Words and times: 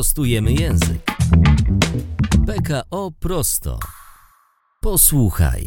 Prostujemy 0.00 0.52
język. 0.52 1.02
PKO 2.46 3.12
Prosto. 3.20 3.78
Posłuchaj. 4.82 5.62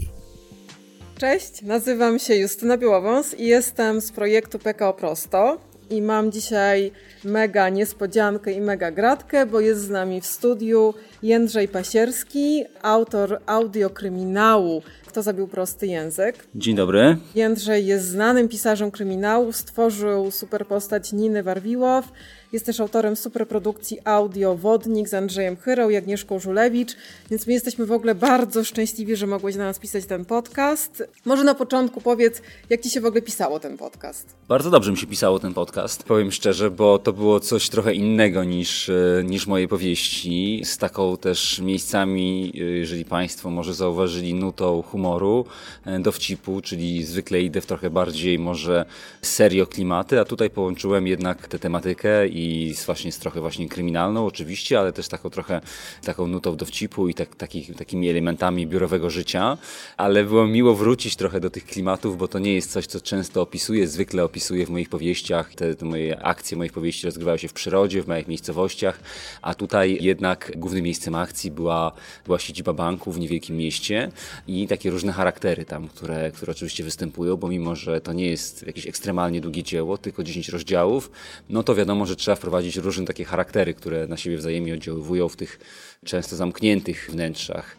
Cześć, 1.18 1.62
nazywam 1.62 2.20
się 2.20 2.36
Justyna 2.36 2.77
Białowąs 2.77 3.39
i 3.39 3.46
jestem 3.46 4.02
z 4.02 4.11
projektu 4.11 4.59
PKO 4.59 4.93
Prosto. 4.93 5.57
I 5.89 6.02
mam 6.02 6.32
dzisiaj 6.32 6.91
mega 7.23 7.70
niespodziankę 7.70 8.52
i 8.52 8.61
mega 8.61 8.91
gratkę, 8.91 9.46
bo 9.46 9.59
jest 9.59 9.82
z 9.82 9.89
nami 9.89 10.21
w 10.21 10.25
studiu 10.25 10.93
Jędrzej 11.23 11.68
Pasierski, 11.68 12.63
autor 12.81 13.39
audiokryminału 13.45 14.81
Kto 15.13 15.21
zabił 15.23 15.47
prosty 15.47 15.88
język. 15.88 16.47
Dzień 16.55 16.75
dobry. 16.75 17.18
Jędrzej 17.36 17.86
jest 17.86 18.07
znanym 18.07 18.50
pisarzem 18.50 18.91
kryminału, 18.91 19.52
stworzył 19.52 20.31
super 20.31 20.68
postać 20.68 21.13
Niny 21.13 21.44
Warwiłow, 21.44 22.12
jest 22.53 22.66
też 22.66 22.80
autorem 22.80 23.16
superprodukcji 23.16 23.98
audio 24.03 24.55
Wodnik 24.55 25.09
z 25.09 25.13
Andrzejem 25.13 25.57
Chyrą 25.57 25.89
i 25.89 25.95
Agnieszką 25.95 26.39
Żulewicz, 26.39 26.95
więc 27.30 27.48
my 27.48 27.53
jesteśmy 27.53 27.85
w 27.85 27.91
ogóle 27.91 28.16
bardzo 28.16 28.63
szczęśliwi, 28.63 29.16
że 29.16 29.27
mogłeś 29.27 29.55
na 29.55 29.63
nas 29.63 29.80
pisać 29.80 30.05
ten 30.05 30.25
podcast. 30.25 31.03
Może 31.25 31.44
na 31.44 31.55
początku 31.55 32.02
powiedz, 32.02 32.41
jak 32.70 32.81
ci 32.81 32.89
się 32.89 33.02
w 33.02 33.05
ogóle 33.05 33.21
pisało 33.21 33.59
ten 33.59 33.77
podcast? 33.77 34.35
Bardzo 34.47 34.70
dobrze 34.70 34.91
mi 34.91 34.97
się 34.97 35.08
pisało 35.08 35.39
ten 35.39 35.53
podcast, 35.53 36.03
powiem 36.03 36.31
szczerze, 36.31 36.71
bo 36.71 36.99
to 36.99 37.13
było 37.13 37.39
coś 37.39 37.70
trochę 37.70 37.94
innego 37.94 38.44
niż, 38.44 38.89
e, 38.89 39.23
niż 39.23 39.47
moje 39.47 39.67
powieści, 39.67 40.61
z 40.66 40.77
taką 40.77 41.17
też 41.17 41.59
miejscami, 41.59 42.53
e, 42.55 42.59
jeżeli 42.59 43.05
Państwo 43.05 43.49
może 43.49 43.73
zauważyli, 43.73 44.33
nutą 44.33 44.81
humoru, 44.81 45.45
e, 45.85 45.99
dowcipu, 45.99 46.61
czyli 46.61 47.03
zwykle 47.03 47.41
idę 47.41 47.61
w 47.61 47.66
trochę 47.66 47.89
bardziej 47.89 48.39
może 48.39 48.85
serio 49.22 49.67
klimaty, 49.67 50.20
a 50.20 50.25
tutaj 50.25 50.49
połączyłem 50.49 51.08
jednak 51.08 51.47
tę 51.47 51.59
tematykę 51.59 52.28
i 52.28 52.42
i 52.44 52.75
z 52.75 52.86
właśnie 52.86 53.11
z 53.11 53.19
trochę 53.19 53.41
właśnie 53.41 53.69
kryminalną 53.69 54.25
oczywiście, 54.25 54.80
ale 54.80 54.94
też 54.94 55.08
taką 55.08 55.30
trochę 55.30 55.61
taką 56.03 56.27
nutą 56.27 56.55
dowcipu 56.55 57.08
i 57.08 57.13
tak, 57.13 57.35
takich, 57.35 57.75
takimi 57.75 58.09
elementami 58.09 58.67
biurowego 58.67 59.09
życia, 59.09 59.58
ale 59.97 60.23
było 60.23 60.47
miło 60.47 60.75
wrócić 60.75 61.16
trochę 61.16 61.39
do 61.39 61.50
tych 61.50 61.66
klimatów, 61.66 62.17
bo 62.17 62.27
to 62.27 62.39
nie 62.39 62.53
jest 62.53 62.72
coś, 62.72 62.85
co 62.85 63.02
często 63.02 63.41
opisuję, 63.41 63.88
zwykle 63.88 64.23
opisuję 64.23 64.66
w 64.66 64.69
moich 64.69 64.89
powieściach, 64.89 65.55
te, 65.55 65.75
te 65.75 65.85
moje 65.85 66.23
akcje 66.23 66.58
moich 66.58 66.73
powieści 66.73 67.05
rozgrywały 67.05 67.39
się 67.39 67.47
w 67.47 67.53
przyrodzie, 67.53 68.03
w 68.03 68.08
małych 68.08 68.27
miejscowościach, 68.27 69.00
a 69.41 69.53
tutaj 69.53 69.97
jednak 70.02 70.52
głównym 70.55 70.83
miejscem 70.83 71.16
akcji 71.16 71.52
była, 71.52 71.91
była 72.25 72.39
siedziba 72.39 72.73
banku 72.73 73.11
w 73.11 73.19
niewielkim 73.19 73.57
mieście 73.57 74.11
i 74.47 74.67
takie 74.67 74.89
różne 74.89 75.11
charaktery 75.11 75.66
tam, 75.66 75.88
które, 75.88 76.31
które 76.31 76.52
oczywiście 76.52 76.83
występują, 76.83 77.38
bo 77.38 77.47
mimo, 77.47 77.75
że 77.75 78.02
to 78.02 78.13
nie 78.13 78.28
jest 78.28 78.67
jakieś 78.67 78.88
ekstremalnie 78.88 79.41
długie 79.41 79.63
dzieło, 79.63 79.97
tylko 79.97 80.23
10 80.23 80.50
rozdziałów, 80.50 81.11
no 81.50 81.63
to 81.63 81.75
wiadomo, 81.75 82.05
że 82.05 82.16
trzeba 82.16 82.33
trzeba 82.34 82.42
wprowadzić 82.42 82.76
różne 82.76 83.06
takie 83.06 83.26
charaktery, 83.26 83.73
które 83.73 84.08
na 84.08 84.17
siebie 84.17 84.38
wzajemnie 84.38 84.73
oddziaływują 84.73 85.30
w 85.30 85.36
tych 85.36 85.59
często 86.06 86.36
zamkniętych 86.36 87.09
wnętrzach. 87.12 87.78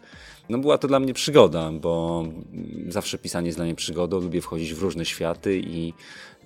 No 0.49 0.57
była 0.57 0.77
to 0.77 0.87
dla 0.87 0.99
mnie 0.99 1.13
przygoda, 1.13 1.71
bo 1.71 2.23
zawsze 2.87 3.17
pisanie 3.17 3.47
jest 3.47 3.57
dla 3.57 3.65
mnie 3.65 3.75
przygodą, 3.75 4.19
lubię 4.19 4.41
wchodzić 4.41 4.73
w 4.73 4.81
różne 4.81 5.05
światy 5.05 5.57
i 5.57 5.93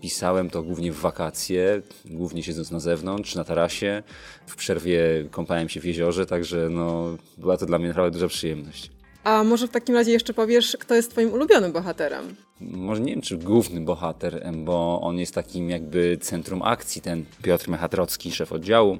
pisałem 0.01 0.49
to 0.49 0.63
głównie 0.63 0.91
w 0.91 0.99
wakacje, 0.99 1.81
głównie 2.05 2.43
siedząc 2.43 2.71
na 2.71 2.79
zewnątrz, 2.79 3.35
na 3.35 3.43
tarasie. 3.43 4.03
W 4.47 4.55
przerwie 4.55 5.01
kąpałem 5.31 5.69
się 5.69 5.79
w 5.79 5.85
jeziorze, 5.85 6.25
także 6.25 6.69
no, 6.69 7.17
była 7.37 7.57
to 7.57 7.65
dla 7.65 7.79
mnie 7.79 7.87
naprawdę 7.87 8.19
duża 8.19 8.27
przyjemność. 8.27 8.89
A 9.23 9.43
może 9.43 9.67
w 9.67 9.71
takim 9.71 9.95
razie 9.95 10.11
jeszcze 10.11 10.33
powiesz, 10.33 10.77
kto 10.79 10.95
jest 10.95 11.11
twoim 11.11 11.33
ulubionym 11.33 11.71
bohaterem? 11.71 12.35
Może 12.61 13.01
nie 13.01 13.11
wiem, 13.11 13.21
czy 13.21 13.37
główny 13.37 13.81
bohater, 13.81 14.51
bo 14.55 15.01
on 15.01 15.19
jest 15.19 15.35
takim 15.35 15.69
jakby 15.69 16.17
centrum 16.21 16.61
akcji, 16.61 17.01
ten 17.01 17.25
Piotr 17.41 17.69
Mechatrocki, 17.69 18.31
szef 18.31 18.51
oddziału. 18.51 18.97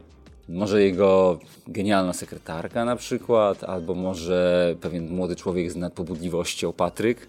Może 0.49 0.83
jego 0.83 1.39
genialna 1.67 2.13
sekretarka 2.13 2.85
na 2.85 2.95
przykład, 2.95 3.63
albo 3.63 3.95
może 3.95 4.75
pewien 4.81 5.09
młody 5.09 5.35
człowiek 5.35 5.71
z 5.71 5.75
nadpobudliwością, 5.75 6.73
Patryk. 6.73 7.27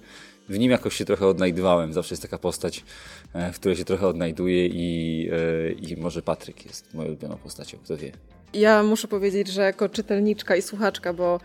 W 0.48 0.58
nim 0.58 0.70
jakoś 0.70 0.96
się 0.96 1.04
trochę 1.04 1.26
odnajdywałem. 1.26 1.92
Zawsze 1.92 2.12
jest 2.12 2.22
taka 2.22 2.38
postać, 2.38 2.84
e, 3.32 3.52
w 3.52 3.60
której 3.60 3.76
się 3.76 3.84
trochę 3.84 4.06
odnajduję 4.06 4.66
i, 4.66 5.28
e, 5.32 5.72
i 5.72 5.96
może 5.96 6.22
Patryk 6.22 6.66
jest 6.66 6.94
moją 6.94 7.08
ulubioną 7.08 7.36
postacią, 7.36 7.78
kto 7.84 7.96
wie. 7.96 8.12
Ja 8.54 8.82
muszę 8.82 9.08
powiedzieć, 9.08 9.48
że 9.48 9.62
jako 9.62 9.88
czytelniczka 9.88 10.56
i 10.56 10.62
słuchaczka, 10.62 11.12
bo 11.12 11.40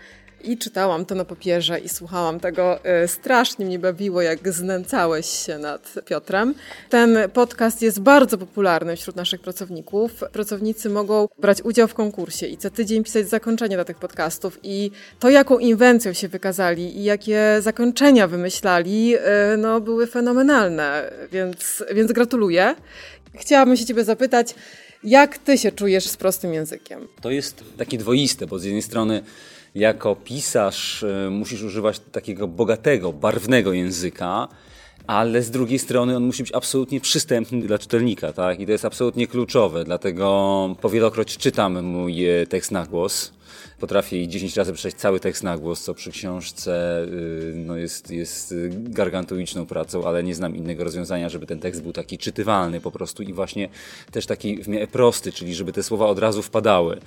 i 0.46 0.58
czytałam 0.58 1.06
to 1.06 1.16
na 1.16 1.26
papierze 1.26 1.80
i 1.80 1.90
słuchałam 1.90 2.40
tego. 2.40 2.80
Y, 3.04 3.08
strasznie 3.08 3.66
mnie 3.66 3.80
bawiło, 3.80 4.22
jak 4.22 4.54
znęcałeś 4.54 5.26
się 5.26 5.58
nad 5.58 5.94
Piotrem. 6.06 6.56
Ten 6.90 7.18
podcast 7.34 7.82
jest 7.82 8.00
bardzo 8.00 8.38
popularny 8.38 8.96
wśród 8.96 9.16
naszych 9.16 9.42
pracowników. 9.42 10.12
Pracownicy 10.32 10.90
mogą 10.90 11.28
brać 11.40 11.62
udział 11.62 11.88
w 11.88 11.94
konkursie 11.94 12.48
i 12.48 12.58
co 12.58 12.70
tydzień 12.70 13.04
pisać 13.04 13.30
zakończenie 13.30 13.78
do 13.78 13.86
tych 13.86 13.98
podcastów. 13.98 14.60
I 14.64 14.92
to, 15.20 15.30
jaką 15.30 15.60
inwencją 15.60 16.14
się 16.14 16.28
wykazali 16.28 16.98
i 16.98 17.04
jakie 17.04 17.58
zakończenia 17.60 18.28
wymyślali, 18.28 19.16
y, 19.16 19.58
no, 19.58 19.82
były 19.82 20.08
fenomenalne. 20.08 21.12
Więc, 21.32 21.84
więc 21.94 22.12
gratuluję. 22.12 22.76
Chciałabym 23.36 23.78
się 23.78 23.86
Ciebie 23.86 24.04
zapytać, 24.04 24.56
jak 25.04 25.38
Ty 25.38 25.58
się 25.58 25.72
czujesz 25.72 26.08
z 26.08 26.18
prostym 26.18 26.54
językiem? 26.54 27.08
To 27.22 27.32
jest 27.32 27.64
takie 27.78 27.98
dwoiste, 27.98 28.48
bo 28.48 28.60
z 28.60 28.64
jednej 28.64 28.82
strony 28.82 29.24
jako 29.76 30.16
pisarz 30.16 31.04
e, 31.04 31.30
musisz 31.30 31.64
używać 31.64 32.00
takiego 32.00 32.48
bogatego, 32.48 33.14
barwnego 33.14 33.74
języka, 33.74 34.48
ale 35.08 35.42
z 35.42 35.52
drugiej 35.52 35.80
strony 35.80 36.16
on 36.16 36.24
musi 36.24 36.44
być 36.44 36.52
absolutnie 36.52 37.02
przystępny 37.02 37.62
dla 37.62 37.78
czytelnika, 37.78 38.34
tak? 38.34 38.60
I 38.60 38.66
to 38.66 38.72
jest 38.72 38.86
absolutnie 38.86 39.28
kluczowe, 39.28 39.84
dlatego 39.84 40.76
powielokroć 40.82 41.38
czytam 41.38 41.84
mój 41.84 42.26
e, 42.26 42.48
tekst 42.48 42.72
na 42.72 42.86
głos 42.86 43.32
potrafię 43.80 44.28
10 44.28 44.58
razy 44.58 44.74
przeczytać 44.74 45.02
cały 45.02 45.20
tekst 45.20 45.44
na 45.44 45.58
głos, 45.58 45.84
co 45.84 45.94
przy 45.94 46.12
książce 46.12 47.04
y, 47.04 47.54
no 47.56 47.78
jest, 47.78 48.12
jest 48.12 48.54
gargantuiczną 48.70 49.66
pracą, 49.66 50.08
ale 50.08 50.24
nie 50.24 50.36
znam 50.36 50.56
innego 50.56 50.84
rozwiązania, 50.84 51.30
żeby 51.30 51.46
ten 51.46 51.60
tekst 51.60 51.82
był 51.82 51.94
taki 51.94 52.18
czytywalny 52.18 52.82
po 52.82 52.92
prostu 52.92 53.24
i 53.24 53.34
właśnie 53.34 53.70
też 54.12 54.26
taki 54.26 54.64
w 54.64 54.68
miarę 54.68 54.88
prosty, 54.88 55.32
czyli 55.32 55.56
żeby 55.56 55.74
te 55.74 55.84
słowa 55.84 56.06
od 56.08 56.20
razu 56.20 56.42
wpadały. 56.42 57.00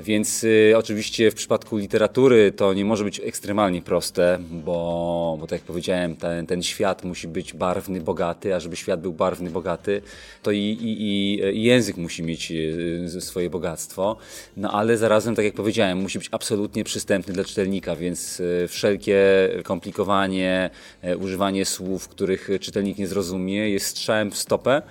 Więc 0.00 0.44
y, 0.44 0.74
oczywiście 0.76 1.30
w 1.30 1.34
przypadku 1.34 1.76
literatury 1.76 2.52
to 2.52 2.74
nie 2.74 2.84
może 2.84 3.04
być 3.04 3.20
ekstremalnie 3.20 3.82
proste, 3.82 4.38
bo, 4.50 5.36
bo 5.40 5.46
tak 5.46 5.58
jak 5.58 5.66
powiedziałem, 5.66 6.16
ten, 6.16 6.46
ten 6.46 6.62
świat 6.62 7.04
musi 7.04 7.28
być 7.28 7.54
barwny, 7.54 8.00
bogaty, 8.00 8.54
a 8.54 8.60
żeby 8.60 8.76
świat 8.76 9.00
był 9.00 9.12
barwny, 9.12 9.50
bogaty, 9.50 10.02
to 10.42 10.50
i, 10.50 10.58
i, 10.58 11.56
i 11.56 11.62
język 11.62 11.96
musi 11.96 12.22
mieć 12.22 12.52
y, 12.52 13.20
swoje 13.20 13.50
bogactwo, 13.50 14.16
no 14.56 14.72
ale 14.72 14.98
zarazem, 14.98 15.34
tak 15.34 15.44
jak 15.44 15.54
powiedziałem, 15.54 15.95
musi 15.96 16.18
być 16.18 16.28
absolutnie 16.32 16.84
przystępny 16.84 17.34
dla 17.34 17.44
czytelnika, 17.44 17.96
więc 17.96 18.42
e, 18.64 18.68
wszelkie 18.68 19.18
komplikowanie, 19.64 20.70
e, 21.02 21.16
używanie 21.16 21.64
słów, 21.64 22.08
których 22.08 22.48
czytelnik 22.60 22.98
nie 22.98 23.06
zrozumie, 23.06 23.70
jest 23.70 23.86
strzałem 23.86 24.30
w 24.30 24.38
stopę, 24.38 24.82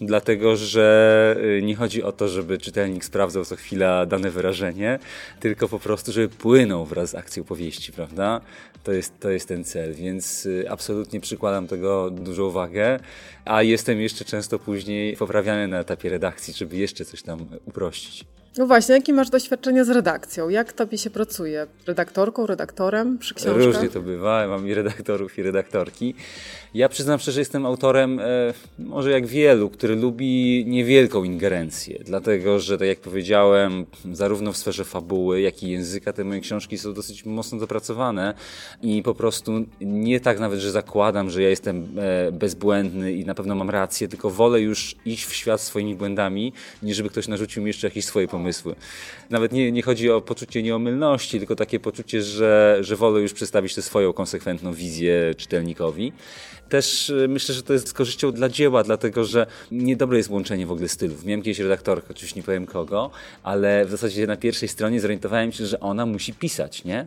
dlatego 0.00 0.56
że 0.56 1.36
e, 1.58 1.62
nie 1.62 1.76
chodzi 1.76 2.02
o 2.02 2.12
to, 2.12 2.28
żeby 2.28 2.58
czytelnik 2.58 3.04
sprawdzał 3.04 3.44
co 3.44 3.56
chwila 3.56 4.06
dane 4.06 4.30
wyrażenie, 4.30 4.98
tylko 5.40 5.68
po 5.68 5.78
prostu, 5.78 6.12
żeby 6.12 6.28
płynął 6.28 6.86
wraz 6.86 7.10
z 7.10 7.14
akcją 7.14 7.44
powieści, 7.44 7.92
prawda? 7.92 8.40
To 8.84 8.92
jest, 8.92 9.20
to 9.20 9.30
jest 9.30 9.48
ten 9.48 9.64
cel, 9.64 9.94
więc 9.94 10.48
absolutnie 10.68 11.20
przykładam 11.20 11.66
tego 11.66 12.10
dużą 12.10 12.44
uwagę, 12.44 13.00
a 13.44 13.62
jestem 13.62 14.00
jeszcze 14.00 14.24
często 14.24 14.58
później 14.58 15.16
poprawiany 15.16 15.68
na 15.68 15.80
etapie 15.80 16.08
redakcji, 16.08 16.54
żeby 16.54 16.76
jeszcze 16.76 17.04
coś 17.04 17.22
tam 17.22 17.46
uprościć. 17.66 18.24
No 18.56 18.66
właśnie, 18.66 18.94
jakie 18.94 19.12
masz 19.12 19.30
doświadczenie 19.30 19.84
z 19.84 19.90
redakcją? 19.90 20.48
Jak 20.48 20.72
tobie 20.72 20.98
się 20.98 21.10
pracuje? 21.10 21.66
Redaktorką, 21.86 22.46
redaktorem 22.46 23.18
przy 23.18 23.34
książkach? 23.34 23.64
Różnie 23.64 23.88
to 23.88 24.00
bywa, 24.00 24.48
mam 24.48 24.68
i 24.68 24.74
redaktorów, 24.74 25.38
i 25.38 25.42
redaktorki. 25.42 26.14
Ja 26.74 26.88
przyznam 26.88 27.18
szczerze, 27.18 27.34
że 27.34 27.40
jestem 27.40 27.66
autorem, 27.66 28.20
e, 28.20 28.24
może 28.78 29.10
jak 29.10 29.26
wielu, 29.26 29.70
który 29.70 29.96
lubi 29.96 30.64
niewielką 30.66 31.24
ingerencję, 31.24 31.98
dlatego 32.04 32.60
że, 32.60 32.78
tak 32.78 32.88
jak 32.88 33.00
powiedziałem, 33.00 33.86
zarówno 34.12 34.52
w 34.52 34.56
sferze 34.56 34.84
fabuły, 34.84 35.40
jak 35.40 35.62
i 35.62 35.70
języka 35.70 36.12
te 36.12 36.24
moje 36.24 36.40
książki 36.40 36.78
są 36.78 36.94
dosyć 36.94 37.24
mocno 37.24 37.58
dopracowane 37.58 38.34
i 38.82 39.02
po 39.02 39.14
prostu 39.14 39.52
nie 39.80 40.20
tak 40.20 40.40
nawet, 40.40 40.60
że 40.60 40.70
zakładam, 40.70 41.30
że 41.30 41.42
ja 41.42 41.48
jestem 41.48 41.88
e, 41.98 42.32
bezbłędny 42.32 43.12
i 43.12 43.24
na 43.24 43.34
pewno 43.34 43.54
mam 43.54 43.70
rację, 43.70 44.08
tylko 44.08 44.30
wolę 44.30 44.60
już 44.60 44.96
iść 45.04 45.24
w 45.24 45.34
świat 45.34 45.60
swoimi 45.60 45.94
błędami, 45.94 46.52
niż 46.82 46.96
żeby 46.96 47.08
ktoś 47.08 47.28
narzucił 47.28 47.62
mi 47.62 47.68
jeszcze 47.68 47.86
jakieś 47.86 48.04
swoje 48.04 48.28
pomysły. 48.28 48.41
Nawet 49.30 49.52
nie, 49.52 49.72
nie 49.72 49.82
chodzi 49.82 50.10
o 50.10 50.20
poczucie 50.20 50.62
nieomylności, 50.62 51.38
tylko 51.38 51.56
takie 51.56 51.80
poczucie, 51.80 52.22
że, 52.22 52.78
że 52.80 52.96
wolę 52.96 53.20
już 53.20 53.32
przedstawić 53.32 53.74
tę 53.74 53.82
swoją 53.82 54.12
konsekwentną 54.12 54.72
wizję 54.72 55.34
czytelnikowi 55.36 56.12
też 56.72 57.10
y, 57.10 57.28
myślę, 57.28 57.54
że 57.54 57.62
to 57.62 57.72
jest 57.72 57.88
z 57.88 57.92
korzyścią 57.92 58.32
dla 58.32 58.48
dzieła, 58.48 58.84
dlatego 58.84 59.24
że 59.24 59.46
niedobre 59.70 60.18
jest 60.18 60.30
łączenie 60.30 60.66
w 60.66 60.72
ogóle 60.72 60.88
stylów. 60.88 61.24
Miałem 61.24 61.42
kiedyś 61.42 61.58
redaktorkę, 61.58 62.06
oczywiście 62.10 62.40
nie 62.40 62.44
powiem 62.44 62.66
kogo, 62.66 63.10
ale 63.42 63.84
w 63.84 63.90
zasadzie 63.90 64.26
na 64.26 64.36
pierwszej 64.36 64.68
stronie 64.68 65.00
zorientowałem 65.00 65.52
się, 65.52 65.66
że 65.66 65.80
ona 65.80 66.06
musi 66.06 66.34
pisać, 66.34 66.84
nie? 66.84 67.06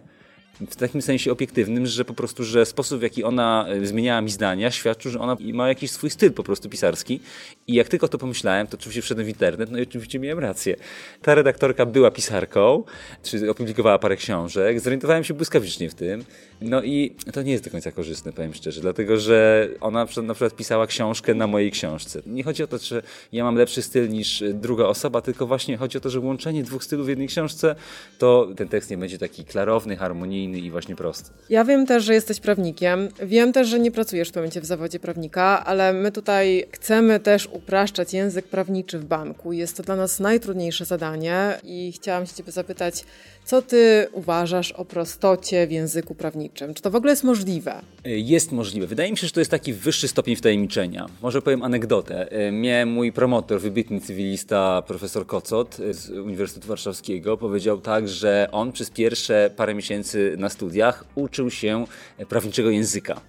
W 0.62 0.76
takim 0.76 1.02
sensie 1.02 1.32
obiektywnym, 1.32 1.86
że 1.86 2.06
po 2.06 2.14
prostu, 2.14 2.44
że 2.44 2.66
sposób 2.66 3.00
w 3.00 3.04
jaki 3.04 3.24
ona 3.24 3.66
e, 3.68 3.86
zmieniała 3.86 4.22
mi 4.22 4.32
zdania 4.32 4.72
świadczył, 4.72 5.12
że 5.12 5.20
ona 5.20 5.38
ma 5.54 5.68
jakiś 5.68 5.92
swój 5.92 6.10
styl 6.10 6.32
po 6.32 6.44
prostu 6.44 6.70
pisarski 6.70 7.20
i 7.68 7.74
jak 7.74 7.88
tylko 7.88 8.08
to 8.08 8.18
pomyślałem, 8.18 8.68
to 8.68 8.78
oczywiście 8.78 9.02
wszedłem 9.02 9.26
w 9.26 9.30
internet, 9.30 9.72
no 9.72 9.80
i 9.80 9.82
oczywiście 9.82 10.20
miałem 10.20 10.40
rację. 10.40 10.76
Ta 11.22 11.36
redaktorka 11.36 11.86
była 11.86 12.12
pisarką, 12.12 12.84
czy 13.24 13.52
opublikowała 13.52 14.00
parę 14.00 14.16
książek, 14.16 14.80
zorientowałem 14.80 15.24
się 15.24 15.34
błyskawicznie 15.34 15.90
w 15.90 15.96
tym, 15.96 16.24
no 16.62 16.84
i 16.84 17.16
to 17.34 17.42
nie 17.42 17.52
jest 17.52 17.64
do 17.64 17.72
końca 17.72 17.92
korzystne, 17.92 18.34
powiem 18.34 18.54
szczerze, 18.54 18.82
dlatego, 18.82 19.20
że 19.20 19.68
ona 19.82 20.08
na 20.24 20.34
przykład 20.34 20.56
pisała 20.56 20.88
książkę 20.88 21.34
na 21.34 21.48
mojej 21.48 21.72
książce. 21.72 22.22
Nie 22.26 22.44
chodzi 22.44 22.64
o 22.64 22.68
to, 22.68 22.78
że 22.78 23.04
ja 23.32 23.44
mam 23.44 23.56
lepszy 23.56 23.82
styl 23.82 24.10
niż 24.10 24.44
druga 24.54 24.86
osoba, 24.86 25.22
tylko 25.22 25.48
właśnie 25.48 25.78
chodzi 25.78 25.98
o 25.98 26.02
to, 26.02 26.10
że 26.10 26.20
łączenie 26.20 26.64
dwóch 26.64 26.84
stylów 26.84 27.06
w 27.06 27.10
jednej 27.10 27.28
książce, 27.28 27.76
to 28.18 28.48
ten 28.56 28.68
tekst 28.68 28.90
nie 28.90 28.98
będzie 28.98 29.18
taki 29.18 29.46
klarowny, 29.46 29.98
harmonijny 29.98 30.45
i 30.54 30.72
właśnie 30.72 30.96
prosty. 30.96 31.30
Ja 31.50 31.66
wiem 31.66 31.86
też, 31.86 32.04
że 32.04 32.14
jesteś 32.14 32.40
prawnikiem. 32.40 33.10
Wiem 33.24 33.54
też, 33.54 33.68
że 33.68 33.80
nie 33.80 33.92
pracujesz 33.92 34.32
w 34.32 34.36
momencie 34.36 34.62
w 34.62 34.66
zawodzie 34.66 35.00
prawnika, 35.00 35.66
ale 35.66 35.94
my 35.94 36.12
tutaj 36.12 36.66
chcemy 36.72 37.20
też 37.20 37.48
upraszczać 37.52 38.14
język 38.14 38.48
prawniczy 38.48 39.00
w 39.00 39.06
banku. 39.06 39.54
Jest 39.54 39.78
to 39.78 39.84
dla 39.84 39.96
nas 39.96 40.20
najtrudniejsze 40.20 40.86
zadanie 40.86 41.60
i 41.64 41.92
chciałam 41.92 42.26
się 42.26 42.34
Ciebie 42.34 42.52
zapytać, 42.52 43.04
co 43.46 43.62
Ty 43.62 44.08
uważasz 44.12 44.72
o 44.72 44.86
prostocie 44.86 45.68
w 45.68 45.72
języku 45.72 46.16
prawniczym? 46.16 46.74
Czy 46.74 46.82
to 46.82 46.92
w 46.92 46.96
ogóle 46.96 47.12
jest 47.12 47.24
możliwe? 47.24 47.82
Jest 48.06 48.52
możliwe. 48.52 48.88
Wydaje 48.88 49.12
mi 49.12 49.18
się, 49.18 49.28
że 49.28 49.34
to 49.34 49.40
jest 49.40 49.52
taki 49.52 49.74
wyższy 49.74 50.08
stopień 50.08 50.36
wtajemniczenia. 50.36 51.06
Może 51.22 51.42
powiem 51.42 51.64
anegdotę. 51.64 52.30
Mnie 52.52 52.86
mój 52.86 53.12
promotor, 53.12 53.62
wybitny 53.62 54.02
cywilista, 54.02 54.84
profesor 54.88 55.26
Kocot 55.28 55.78
z 55.92 56.10
Uniwersytetu 56.10 56.68
Warszawskiego 56.68 57.38
powiedział 57.38 57.82
tak, 57.82 58.10
że 58.10 58.48
on 58.52 58.72
przez 58.72 58.90
pierwsze 58.90 59.52
parę 59.56 59.76
miesięcy 59.76 60.36
na 60.38 60.50
studiach 60.50 61.06
uczył 61.16 61.50
się 61.50 61.86
prawniczego 62.30 62.70
języka 62.70 63.22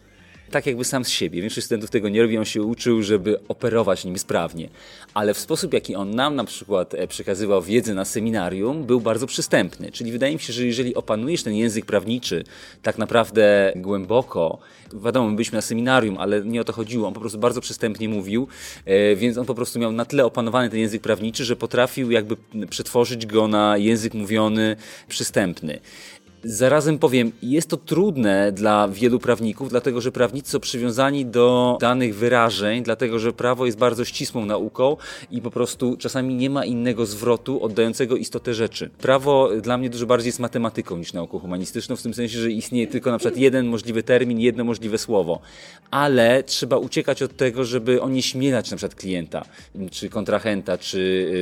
tak 0.50 0.66
jakby 0.66 0.84
sam 0.84 1.04
z 1.04 1.08
siebie. 1.08 1.40
Większość 1.40 1.64
studentów 1.64 1.90
tego 1.90 2.08
nie 2.08 2.22
robi, 2.22 2.38
on 2.38 2.44
się 2.44 2.62
uczył, 2.62 3.02
żeby 3.02 3.40
operować 3.48 4.04
nim 4.04 4.18
sprawnie. 4.18 4.68
Ale 5.14 5.34
w 5.34 5.38
sposób, 5.38 5.72
jaki 5.72 5.94
on 5.94 6.14
nam 6.14 6.36
na 6.36 6.44
przykład 6.44 6.94
e, 6.94 7.08
przekazywał 7.08 7.62
wiedzę 7.62 7.94
na 7.94 8.04
seminarium, 8.04 8.84
był 8.84 9.00
bardzo 9.00 9.26
przystępny. 9.26 9.92
Czyli 9.92 10.12
wydaje 10.12 10.32
mi 10.32 10.40
się, 10.40 10.52
że 10.52 10.66
jeżeli 10.66 10.94
opanujesz 10.94 11.42
ten 11.42 11.54
język 11.54 11.86
prawniczy 11.86 12.44
tak 12.82 12.98
naprawdę 12.98 13.72
głęboko, 13.76 14.58
wiadomo, 15.04 15.28
my 15.28 15.36
byliśmy 15.36 15.56
na 15.56 15.62
seminarium, 15.62 16.18
ale 16.18 16.44
nie 16.44 16.60
o 16.60 16.64
to 16.64 16.72
chodziło, 16.72 17.08
on 17.08 17.14
po 17.14 17.20
prostu 17.20 17.38
bardzo 17.38 17.60
przystępnie 17.60 18.08
mówił, 18.08 18.48
e, 18.84 19.16
więc 19.16 19.38
on 19.38 19.46
po 19.46 19.54
prostu 19.54 19.78
miał 19.78 19.92
na 19.92 20.04
tyle 20.04 20.24
opanowany 20.24 20.70
ten 20.70 20.80
język 20.80 21.02
prawniczy, 21.02 21.44
że 21.44 21.56
potrafił 21.56 22.10
jakby 22.10 22.36
przetworzyć 22.70 23.26
go 23.26 23.48
na 23.48 23.76
język 23.76 24.14
mówiony 24.14 24.76
przystępny. 25.08 25.80
Zarazem 26.48 26.98
powiem, 26.98 27.32
jest 27.42 27.68
to 27.70 27.76
trudne 27.76 28.52
dla 28.52 28.88
wielu 28.88 29.18
prawników, 29.18 29.68
dlatego 29.68 30.00
że 30.00 30.12
prawnicy 30.12 30.50
są 30.50 30.60
przywiązani 30.60 31.26
do 31.26 31.78
danych 31.80 32.16
wyrażeń, 32.16 32.82
dlatego 32.82 33.18
że 33.18 33.32
prawo 33.32 33.66
jest 33.66 33.78
bardzo 33.78 34.04
ścisłą 34.04 34.46
nauką 34.46 34.96
i 35.30 35.42
po 35.42 35.50
prostu 35.50 35.96
czasami 35.96 36.34
nie 36.34 36.50
ma 36.50 36.64
innego 36.64 37.06
zwrotu 37.06 37.64
oddającego 37.64 38.16
istotę 38.16 38.54
rzeczy. 38.54 38.90
Prawo 38.98 39.50
dla 39.62 39.78
mnie 39.78 39.90
dużo 39.90 40.06
bardziej 40.06 40.28
jest 40.28 40.38
matematyką 40.38 40.96
niż 40.96 41.12
nauką 41.12 41.38
humanistyczną, 41.38 41.96
w 41.96 42.02
tym 42.02 42.14
sensie, 42.14 42.38
że 42.38 42.50
istnieje 42.50 42.86
tylko 42.86 43.10
na 43.10 43.18
przykład 43.18 43.40
jeden 43.40 43.66
możliwy 43.66 44.02
termin, 44.02 44.40
jedno 44.40 44.64
możliwe 44.64 44.98
słowo, 44.98 45.40
ale 45.90 46.42
trzeba 46.42 46.76
uciekać 46.76 47.22
od 47.22 47.36
tego, 47.36 47.64
żeby 47.64 48.02
onieśmielać 48.02 48.70
na 48.70 48.76
przykład 48.76 48.94
klienta, 48.94 49.44
czy 49.90 50.08
kontrahenta, 50.08 50.78
czy 50.78 50.98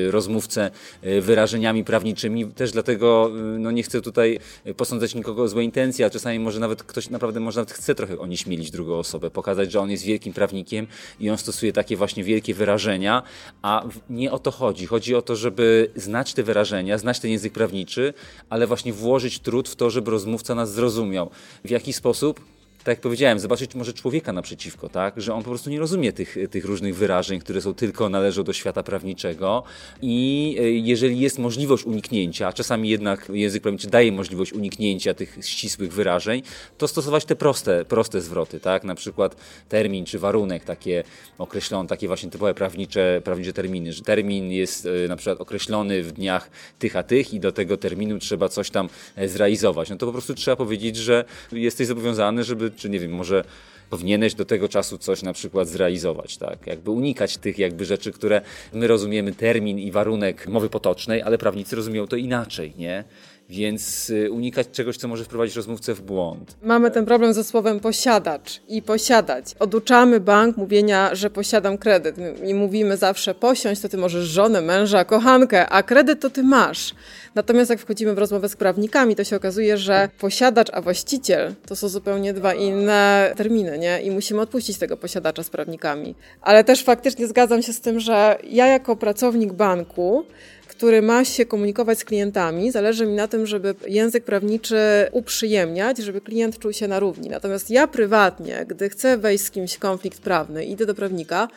y, 0.08 0.10
rozmówcę 0.10 0.70
y, 1.04 1.20
wyrażeniami 1.20 1.84
prawniczymi. 1.84 2.46
Też 2.46 2.72
dlatego 2.72 3.30
y, 3.54 3.58
no, 3.58 3.70
nie 3.70 3.82
chcę 3.82 4.00
tutaj 4.00 4.38
posądzać 4.76 4.93
osądzać 4.94 5.14
nikogo 5.14 5.42
o 5.42 5.48
złe 5.48 5.64
intencje, 5.64 6.06
a 6.06 6.10
czasami 6.10 6.38
może 6.38 6.60
nawet 6.60 6.82
ktoś 6.82 7.10
naprawdę 7.10 7.40
może 7.40 7.60
nawet 7.60 7.72
chce 7.72 7.94
trochę 7.94 8.18
onieśmielić 8.18 8.70
drugą 8.70 8.98
osobę, 8.98 9.30
pokazać, 9.30 9.72
że 9.72 9.80
on 9.80 9.90
jest 9.90 10.04
wielkim 10.04 10.32
prawnikiem 10.32 10.86
i 11.20 11.30
on 11.30 11.38
stosuje 11.38 11.72
takie 11.72 11.96
właśnie 11.96 12.24
wielkie 12.24 12.54
wyrażenia, 12.54 13.22
a 13.62 13.84
nie 14.10 14.32
o 14.32 14.38
to 14.38 14.50
chodzi. 14.50 14.86
Chodzi 14.86 15.14
o 15.14 15.22
to, 15.22 15.36
żeby 15.36 15.90
znać 15.96 16.34
te 16.34 16.42
wyrażenia, 16.42 16.98
znać 16.98 17.20
ten 17.20 17.30
język 17.30 17.52
prawniczy, 17.52 18.14
ale 18.50 18.66
właśnie 18.66 18.92
włożyć 18.92 19.38
trud 19.38 19.68
w 19.68 19.76
to, 19.76 19.90
żeby 19.90 20.10
rozmówca 20.10 20.54
nas 20.54 20.72
zrozumiał. 20.72 21.30
W 21.64 21.70
jaki 21.70 21.92
sposób? 21.92 22.53
Tak 22.84 22.92
jak 22.92 23.00
powiedziałem, 23.00 23.38
zobaczyć 23.38 23.74
może 23.74 23.92
człowieka 23.92 24.32
naprzeciwko, 24.32 24.88
tak? 24.88 25.20
Że 25.20 25.34
on 25.34 25.42
po 25.42 25.50
prostu 25.50 25.70
nie 25.70 25.78
rozumie 25.78 26.12
tych, 26.12 26.36
tych 26.50 26.64
różnych 26.64 26.96
wyrażeń, 26.96 27.40
które 27.40 27.60
są 27.60 27.74
tylko 27.74 28.08
należą 28.08 28.42
do 28.42 28.52
świata 28.52 28.82
prawniczego 28.82 29.62
i 30.02 30.56
e, 30.58 30.70
jeżeli 30.70 31.20
jest 31.20 31.38
możliwość 31.38 31.84
uniknięcia, 31.84 32.48
a 32.48 32.52
czasami 32.52 32.88
jednak 32.88 33.28
język 33.28 33.62
prawniczy 33.62 33.88
daje 33.88 34.12
możliwość 34.12 34.52
uniknięcia 34.52 35.14
tych 35.14 35.38
ścisłych 35.42 35.92
wyrażeń, 35.92 36.42
to 36.78 36.88
stosować 36.88 37.24
te 37.24 37.36
proste, 37.36 37.84
proste 37.84 38.20
zwroty, 38.20 38.60
tak? 38.60 38.84
Na 38.84 38.94
przykład 38.94 39.36
termin 39.68 40.04
czy 40.04 40.18
warunek, 40.18 40.64
takie 40.64 41.04
określone, 41.38 41.88
takie 41.88 42.06
właśnie 42.06 42.30
typowe 42.30 42.54
prawnicze, 42.54 43.20
prawnicze 43.24 43.52
terminy, 43.52 43.92
że 43.92 44.02
termin 44.02 44.50
jest 44.50 44.86
e, 44.86 45.08
na 45.08 45.16
przykład 45.16 45.40
określony 45.40 46.02
w 46.02 46.12
dniach 46.12 46.50
tych 46.78 46.96
a 46.96 47.02
tych 47.02 47.34
i 47.34 47.40
do 47.40 47.52
tego 47.52 47.76
terminu 47.76 48.18
trzeba 48.18 48.48
coś 48.48 48.70
tam 48.70 48.88
e, 49.16 49.28
zrealizować. 49.28 49.90
No 49.90 49.96
to 49.96 50.06
po 50.06 50.12
prostu 50.12 50.34
trzeba 50.34 50.56
powiedzieć, 50.56 50.96
że 50.96 51.24
jesteś 51.52 51.86
zobowiązany, 51.86 52.44
żeby 52.44 52.73
czy 52.74 52.90
nie 52.90 52.98
wiem, 52.98 53.12
może 53.12 53.44
powinieneś 53.90 54.34
do 54.34 54.44
tego 54.44 54.68
czasu 54.68 54.98
coś 54.98 55.22
na 55.22 55.32
przykład 55.32 55.68
zrealizować, 55.68 56.36
tak? 56.36 56.66
Jakby 56.66 56.90
unikać 56.90 57.36
tych 57.36 57.58
jakby 57.58 57.84
rzeczy, 57.84 58.12
które 58.12 58.40
my 58.72 58.86
rozumiemy 58.86 59.32
termin 59.32 59.78
i 59.78 59.90
warunek 59.90 60.48
mowy 60.48 60.68
potocznej, 60.68 61.22
ale 61.22 61.38
prawnicy 61.38 61.76
rozumieją 61.76 62.06
to 62.06 62.16
inaczej, 62.16 62.72
nie? 62.78 63.04
Więc 63.48 64.10
y, 64.10 64.30
unikać 64.30 64.66
czegoś, 64.72 64.96
co 64.96 65.08
może 65.08 65.24
wprowadzić 65.24 65.56
rozmówcę 65.56 65.94
w 65.94 66.02
błąd. 66.02 66.56
Mamy 66.62 66.90
ten 66.90 67.04
problem 67.04 67.32
ze 67.34 67.44
słowem 67.44 67.80
posiadacz 67.80 68.60
i 68.68 68.82
posiadać. 68.82 69.54
Oduczamy 69.58 70.20
bank 70.20 70.56
mówienia, 70.56 71.14
że 71.14 71.30
posiadam 71.30 71.78
kredyt. 71.78 72.16
Nie 72.42 72.54
mówimy 72.54 72.96
zawsze 72.96 73.34
posiąść, 73.34 73.80
to 73.80 73.88
ty 73.88 73.96
możesz 73.96 74.24
żonę, 74.24 74.60
męża, 74.60 75.04
kochankę, 75.04 75.68
a 75.68 75.82
kredyt 75.82 76.20
to 76.20 76.30
ty 76.30 76.42
masz. 76.42 76.94
Natomiast 77.34 77.70
jak 77.70 77.80
wchodzimy 77.80 78.14
w 78.14 78.18
rozmowę 78.18 78.48
z 78.48 78.56
prawnikami, 78.56 79.16
to 79.16 79.24
się 79.24 79.36
okazuje, 79.36 79.76
że 79.76 80.08
posiadacz, 80.18 80.68
a 80.72 80.80
właściciel 80.80 81.54
to 81.66 81.76
są 81.76 81.88
zupełnie 81.88 82.32
dwa 82.32 82.54
inne 82.54 83.32
terminy, 83.36 83.78
nie? 83.78 84.02
I 84.02 84.10
musimy 84.10 84.40
odpuścić 84.40 84.78
tego 84.78 84.96
posiadacza 84.96 85.42
z 85.42 85.50
prawnikami. 85.50 86.14
Ale 86.40 86.64
też 86.64 86.84
faktycznie 86.84 87.26
zgadzam 87.26 87.62
się 87.62 87.72
z 87.72 87.80
tym, 87.80 88.00
że 88.00 88.38
ja 88.50 88.66
jako 88.66 88.96
pracownik 88.96 89.52
banku 89.52 90.24
który 90.68 91.02
ma 91.02 91.24
się 91.24 91.46
komunikować 91.46 91.98
z 91.98 92.04
klientami, 92.04 92.70
zależy 92.70 93.06
mi 93.06 93.12
na 93.12 93.28
tym, 93.28 93.46
żeby 93.46 93.74
język 93.88 94.24
prawniczy 94.24 94.78
uprzyjemniać, 95.12 95.98
żeby 95.98 96.20
klient 96.20 96.58
czuł 96.58 96.72
się 96.72 96.88
na 96.88 97.00
równi. 97.00 97.28
Natomiast 97.28 97.70
ja 97.70 97.86
prywatnie, 97.86 98.66
gdy 98.68 98.88
chcę 98.88 99.18
wejść 99.18 99.44
z 99.44 99.50
kimś 99.50 99.74
w 99.74 99.78
konflikt 99.78 100.20
prawny, 100.20 100.64
idę 100.64 100.86
do 100.86 100.94
prawnika, 100.94 101.48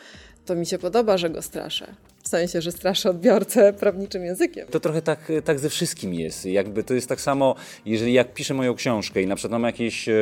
to 0.46 0.54
mi 0.54 0.66
się 0.66 0.78
podoba, 0.78 1.18
że 1.18 1.30
go 1.30 1.42
straszę. 1.42 1.94
W 2.28 2.30
sensie, 2.30 2.62
że 2.62 2.72
straszę 2.72 3.10
odbiorcę 3.10 3.72
prawniczym 3.72 4.24
językiem. 4.24 4.68
To 4.70 4.80
trochę 4.80 5.02
tak, 5.02 5.32
tak 5.44 5.58
ze 5.58 5.70
wszystkim 5.70 6.14
jest. 6.14 6.46
Jakby 6.46 6.84
to 6.84 6.94
jest 6.94 7.08
tak 7.08 7.20
samo, 7.20 7.54
jeżeli 7.86 8.12
jak 8.12 8.34
piszę 8.34 8.54
moją 8.54 8.74
książkę 8.74 9.22
i 9.22 9.26
na 9.26 9.36
przykład 9.36 9.52
mam 9.52 9.62
jakieś 9.62 10.08
e, 10.08 10.14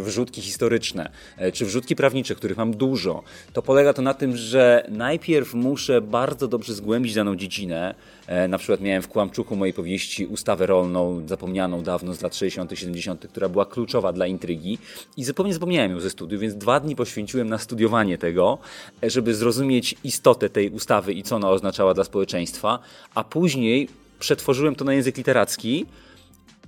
wrzutki 0.00 0.40
historyczne, 0.40 1.10
e, 1.36 1.52
czy 1.52 1.66
wrzutki 1.66 1.96
prawnicze, 1.96 2.34
których 2.34 2.56
mam 2.56 2.74
dużo, 2.74 3.22
to 3.52 3.62
polega 3.62 3.92
to 3.92 4.02
na 4.02 4.14
tym, 4.14 4.36
że 4.36 4.86
najpierw 4.88 5.54
muszę 5.54 6.00
bardzo 6.00 6.48
dobrze 6.48 6.74
zgłębić 6.74 7.14
daną 7.14 7.36
dziedzinę. 7.36 7.94
E, 8.26 8.48
na 8.48 8.58
przykład 8.58 8.80
miałem 8.80 9.02
w 9.02 9.08
Kłamczuku 9.08 9.56
mojej 9.56 9.74
powieści 9.74 10.26
ustawę 10.26 10.66
rolną, 10.66 11.22
zapomnianą 11.26 11.82
dawno 11.82 12.14
z 12.14 12.22
lat 12.22 12.36
60., 12.36 12.78
70., 12.78 13.26
która 13.28 13.48
była 13.48 13.66
kluczowa 13.66 14.12
dla 14.12 14.26
intrygi 14.26 14.78
i 15.16 15.24
zupełnie 15.24 15.54
zapomniałem 15.54 15.90
ją 15.90 16.00
ze 16.00 16.10
studiów, 16.10 16.40
więc 16.40 16.54
dwa 16.54 16.80
dni 16.80 16.96
poświęciłem 16.96 17.48
na 17.48 17.58
studiowanie 17.58 18.18
tego, 18.18 18.58
żeby 19.02 19.34
zrozumieć 19.34 19.94
istotę 20.04 20.50
tej 20.50 20.70
ustawy 20.70 21.12
i 21.12 21.22
co 21.22 21.33
co 21.34 21.36
ona 21.36 21.50
oznaczała 21.50 21.94
dla 21.94 22.04
społeczeństwa, 22.04 22.78
a 23.14 23.24
później 23.24 23.88
przetworzyłem 24.18 24.74
to 24.74 24.84
na 24.84 24.94
język 24.94 25.16
literacki. 25.16 25.86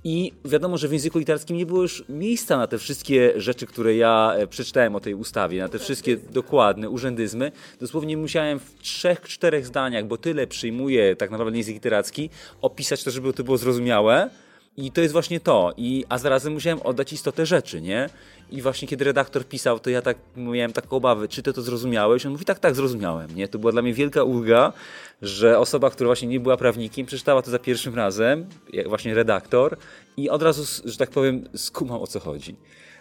I 0.03 0.31
wiadomo, 0.45 0.77
że 0.77 0.87
w 0.87 0.91
języku 0.91 1.19
literackim 1.19 1.57
nie 1.57 1.65
było 1.65 1.81
już 1.81 2.03
miejsca 2.09 2.57
na 2.57 2.67
te 2.67 2.77
wszystkie 2.77 3.33
rzeczy, 3.41 3.65
które 3.65 3.95
ja 3.95 4.33
e, 4.35 4.47
przeczytałem 4.47 4.95
o 4.95 4.99
tej 4.99 5.13
ustawie, 5.13 5.61
na 5.61 5.69
te 5.69 5.79
wszystkie 5.79 6.17
dokładne 6.17 6.89
urzędyzmy. 6.89 7.51
Dosłownie 7.79 8.17
musiałem 8.17 8.59
w 8.59 8.75
trzech, 8.79 9.21
czterech 9.21 9.65
zdaniach, 9.65 10.05
bo 10.05 10.17
tyle 10.17 10.47
przyjmuje 10.47 11.15
tak 11.15 11.31
naprawdę 11.31 11.57
język 11.57 11.73
literacki, 11.73 12.29
opisać 12.61 13.03
to, 13.03 13.11
żeby 13.11 13.33
to 13.33 13.43
było 13.43 13.57
zrozumiałe. 13.57 14.29
I 14.77 14.91
to 14.91 15.01
jest 15.01 15.11
właśnie 15.11 15.39
to. 15.39 15.73
I, 15.77 16.05
a 16.09 16.17
zarazem 16.17 16.53
musiałem 16.53 16.81
oddać 16.81 17.13
istotę 17.13 17.45
rzeczy, 17.45 17.81
nie? 17.81 18.09
I 18.51 18.61
właśnie 18.61 18.87
kiedy 18.87 19.05
redaktor 19.05 19.45
pisał, 19.45 19.79
to 19.79 19.89
ja 19.89 20.01
tak 20.01 20.17
miałem 20.35 20.73
taką 20.73 20.95
obawę, 20.95 21.27
czy 21.27 21.43
ty 21.43 21.53
to 21.53 21.61
zrozumiałeś? 21.61 22.25
On 22.25 22.31
mówi, 22.31 22.45
tak, 22.45 22.59
tak, 22.59 22.75
zrozumiałem, 22.75 23.35
nie? 23.35 23.47
To 23.47 23.59
była 23.59 23.71
dla 23.71 23.81
mnie 23.81 23.93
wielka 23.93 24.23
ulga, 24.23 24.73
że 25.21 25.59
osoba, 25.59 25.89
która 25.89 26.07
właśnie 26.07 26.27
nie 26.27 26.39
była 26.39 26.57
prawnikiem, 26.57 27.05
przeczytała 27.05 27.41
to 27.41 27.51
za 27.51 27.59
pierwszym 27.59 27.95
razem, 27.95 28.45
jak 28.73 28.89
właśnie 28.89 29.13
redaktor, 29.13 29.77
i 30.17 30.29
od 30.29 30.41
razu, 30.41 30.81
że 30.85 30.97
tak 30.97 31.09
powiem, 31.09 31.49
skumał 31.55 32.03
o 32.03 32.07
co 32.07 32.19
chodzi. 32.19 32.55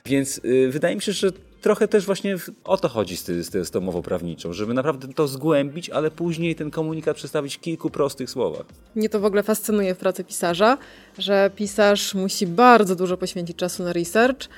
Więc 0.06 0.40
yy, 0.45 0.71
wydaje 0.71 0.97
mi 0.97 1.02
się, 1.02 1.12
że 1.12 1.30
trochę 1.63 1.89
też 1.89 2.07
właśnie 2.07 2.37
o 2.65 2.77
to 2.77 2.89
chodzi 2.89 3.17
z, 3.17 3.25
z, 3.27 3.69
z 3.69 3.71
tą 3.71 3.81
mową 3.81 4.03
prawniczą, 4.03 4.53
żeby 4.53 4.75
naprawdę 4.75 5.09
to 5.09 5.29
zgłębić, 5.29 5.91
ale 5.91 6.11
później 6.11 6.55
ten 6.55 6.71
komunikat 6.71 7.17
przedstawić 7.17 7.57
w 7.57 7.61
kilku 7.61 7.91
prostych 7.91 8.31
słowach. 8.31 8.67
Mnie 8.95 9.09
to 9.09 9.21
w 9.21 9.25
ogóle 9.25 9.43
fascynuje 9.43 9.95
w 9.95 9.99
pracy 9.99 10.25
pisarza, 10.25 10.79
że 11.19 11.51
pisarz 11.57 12.15
musi 12.15 12.47
bardzo 12.47 12.97
dużo 12.97 13.17
poświęcić 13.17 13.57
czasu 13.57 13.83
na 13.83 13.93
research, 13.93 14.49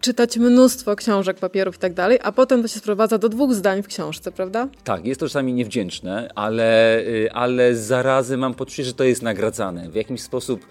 czytać 0.00 0.36
mnóstwo 0.36 0.96
książek, 0.96 1.38
papierów 1.38 1.76
i 1.76 1.78
tak 1.78 1.94
dalej, 1.94 2.18
a 2.22 2.32
potem 2.32 2.62
to 2.62 2.68
się 2.68 2.78
sprowadza 2.78 3.18
do 3.18 3.28
dwóch 3.28 3.54
zdań 3.54 3.82
w 3.82 3.86
książce, 3.86 4.32
prawda? 4.32 4.68
Tak, 4.84 5.06
jest 5.06 5.20
to 5.20 5.26
czasami 5.26 5.52
niewdzięczne, 5.52 6.30
ale, 6.34 7.00
y, 7.00 7.32
ale 7.32 7.76
zarazem 7.76 8.40
mam 8.40 8.54
poczucie, 8.54 8.84
że 8.84 8.92
to 8.94 9.04
jest 9.04 9.22
nagradzane. 9.22 9.90
W 9.90 9.94
jakiś 9.94 10.22
sposób 10.22 10.66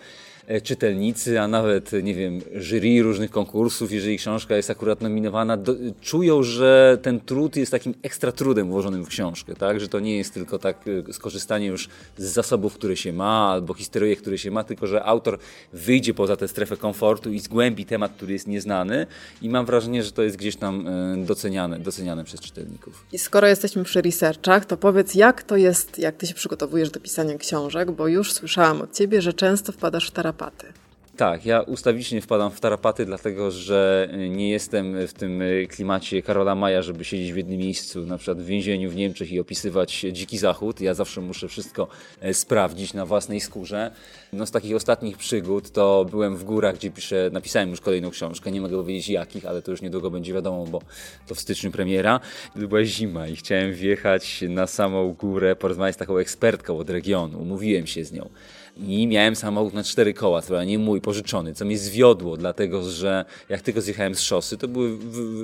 czytelnicy, 0.63 1.41
a 1.41 1.47
nawet, 1.47 1.91
nie 2.03 2.15
wiem, 2.15 2.41
jury 2.55 3.03
różnych 3.03 3.31
konkursów, 3.31 3.91
jeżeli 3.91 4.17
książka 4.17 4.55
jest 4.55 4.69
akurat 4.69 5.01
nominowana, 5.01 5.57
do, 5.57 5.75
czują, 6.01 6.43
że 6.43 6.97
ten 7.01 7.19
trud 7.19 7.55
jest 7.55 7.71
takim 7.71 7.93
ekstra 8.03 8.31
trudem 8.31 8.69
włożonym 8.69 9.05
w 9.05 9.07
książkę, 9.07 9.55
tak? 9.55 9.79
Że 9.79 9.87
to 9.87 9.99
nie 9.99 10.17
jest 10.17 10.33
tylko 10.33 10.59
tak 10.59 10.77
e, 11.09 11.13
skorzystanie 11.13 11.67
już 11.67 11.89
z 12.17 12.23
zasobów, 12.23 12.73
które 12.73 12.95
się 12.95 13.13
ma, 13.13 13.51
albo 13.51 13.73
historii, 13.73 14.17
które 14.17 14.37
się 14.37 14.51
ma, 14.51 14.63
tylko 14.63 14.87
że 14.87 15.03
autor 15.03 15.39
wyjdzie 15.73 16.13
poza 16.13 16.35
tę 16.35 16.47
strefę 16.47 16.77
komfortu 16.77 17.31
i 17.31 17.39
zgłębi 17.39 17.85
temat, 17.85 18.11
który 18.11 18.33
jest 18.33 18.47
nieznany 18.47 19.07
i 19.41 19.49
mam 19.49 19.65
wrażenie, 19.65 20.03
że 20.03 20.11
to 20.11 20.23
jest 20.23 20.37
gdzieś 20.37 20.55
tam 20.55 20.87
e, 20.87 21.17
doceniane, 21.25 21.79
doceniane 21.79 22.23
przez 22.23 22.41
czytelników. 22.41 23.05
I 23.13 23.17
skoro 23.17 23.47
jesteśmy 23.47 23.83
przy 23.83 24.01
researchach, 24.01 24.65
to 24.65 24.77
powiedz, 24.77 25.15
jak 25.15 25.43
to 25.43 25.57
jest, 25.57 25.99
jak 25.99 26.15
ty 26.15 26.27
się 26.27 26.33
przygotowujesz 26.33 26.89
do 26.89 26.99
pisania 26.99 27.37
książek, 27.37 27.91
bo 27.91 28.07
już 28.07 28.33
słyszałam 28.33 28.81
od 28.81 28.93
ciebie, 28.93 29.21
że 29.21 29.33
często 29.33 29.71
wpadasz 29.71 30.07
w 30.07 30.11
tarapaty 30.11 30.34
tarapaty. 30.35 30.73
Tak, 31.17 31.45
ja 31.45 31.61
ustawicznie 31.61 32.21
wpadam 32.21 32.51
w 32.51 32.59
tarapaty, 32.59 33.05
dlatego 33.05 33.51
że 33.51 34.09
nie 34.29 34.49
jestem 34.49 35.07
w 35.07 35.13
tym 35.13 35.43
klimacie 35.69 36.21
Karola 36.21 36.55
Maja, 36.55 36.81
żeby 36.81 37.05
siedzieć 37.05 37.33
w 37.33 37.37
jednym 37.37 37.57
miejscu, 37.57 38.05
na 38.05 38.17
przykład 38.17 38.41
w 38.41 38.45
więzieniu 38.45 38.89
w 38.89 38.95
Niemczech 38.95 39.31
i 39.31 39.39
opisywać 39.39 40.05
dziki 40.11 40.37
zachód. 40.37 40.81
Ja 40.81 40.93
zawsze 40.93 41.21
muszę 41.21 41.47
wszystko 41.47 41.87
e, 42.21 42.33
sprawdzić 42.33 42.93
na 42.93 43.05
własnej 43.05 43.41
skórze. 43.41 43.91
No 44.33 44.45
z 44.45 44.51
takich 44.51 44.75
ostatnich 44.75 45.17
przygód 45.17 45.71
to 45.71 46.05
byłem 46.11 46.37
w 46.37 46.43
górach, 46.43 46.75
gdzie 46.75 46.91
piszę, 46.91 47.29
napisałem 47.33 47.69
już 47.69 47.81
kolejną 47.81 48.09
książkę, 48.09 48.51
nie 48.51 48.61
mogę 48.61 48.77
powiedzieć 48.77 49.09
jakich, 49.09 49.45
ale 49.45 49.61
to 49.61 49.71
już 49.71 49.81
niedługo 49.81 50.11
będzie 50.11 50.33
wiadomo, 50.33 50.65
bo 50.65 50.81
to 51.27 51.35
w 51.35 51.39
styczniu 51.39 51.71
premiera. 51.71 52.19
Była 52.55 52.83
zima 52.83 53.27
i 53.27 53.35
chciałem 53.35 53.73
wjechać 53.73 54.43
na 54.49 54.67
samą 54.67 55.13
górę, 55.13 55.55
porozmawiać 55.55 55.95
z 55.95 55.97
taką 55.97 56.17
ekspertką 56.17 56.77
od 56.77 56.89
regionu. 56.89 57.41
Umówiłem 57.41 57.87
się 57.87 58.05
z 58.05 58.11
nią 58.11 58.29
i 58.77 59.07
miałem 59.07 59.35
samochód 59.35 59.73
na 59.73 59.83
cztery 59.83 60.13
koła, 60.13 60.41
to 60.41 60.63
nie 60.63 60.79
mój, 60.79 61.01
pożyczony, 61.01 61.53
co 61.53 61.65
mnie 61.65 61.77
zwiodło, 61.77 62.37
dlatego 62.37 62.83
że 62.83 63.25
jak 63.49 63.61
tylko 63.61 63.81
zjechałem 63.81 64.15
z 64.15 64.21
szosy, 64.21 64.57
to 64.57 64.67
były 64.67 64.97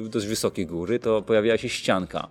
dość 0.10 0.26
wysokie 0.26 0.66
góry, 0.66 1.00
to 1.00 1.22
pojawiała 1.22 1.58
się 1.58 1.70
ścianka. 1.70 2.28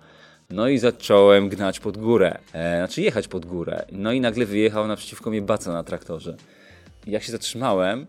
No 0.50 0.69
i 0.69 0.78
zacząłem 0.78 1.49
gnać 1.49 1.80
pod 1.80 1.99
górę, 1.99 2.38
e, 2.52 2.76
znaczy 2.78 3.02
jechać 3.02 3.28
pod 3.28 3.47
górę. 3.47 3.87
No 3.92 4.12
i 4.12 4.21
nagle 4.21 4.47
wyjechał 4.47 4.87
naprzeciwko 4.87 5.30
mnie 5.30 5.42
baca 5.42 5.73
na 5.73 5.83
traktorze. 5.83 6.37
jak 7.07 7.23
się 7.23 7.33
zatrzymałem, 7.33 8.07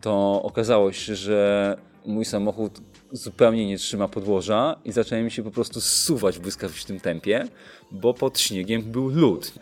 to 0.00 0.42
okazało 0.42 0.92
się, 0.92 1.14
że 1.14 1.76
mój 2.06 2.24
samochód 2.24 2.80
zupełnie 3.12 3.66
nie 3.66 3.78
trzyma 3.78 4.08
podłoża 4.08 4.76
i 4.84 4.92
zacząłem 4.92 5.30
się 5.30 5.42
po 5.42 5.50
prostu 5.50 5.80
zsuwać 5.80 6.38
w 6.38 6.40
błyskawicznym 6.40 7.00
tempie, 7.00 7.48
bo 7.90 8.14
pod 8.14 8.38
śniegiem 8.38 8.82
był 8.82 9.08
lód. 9.08 9.52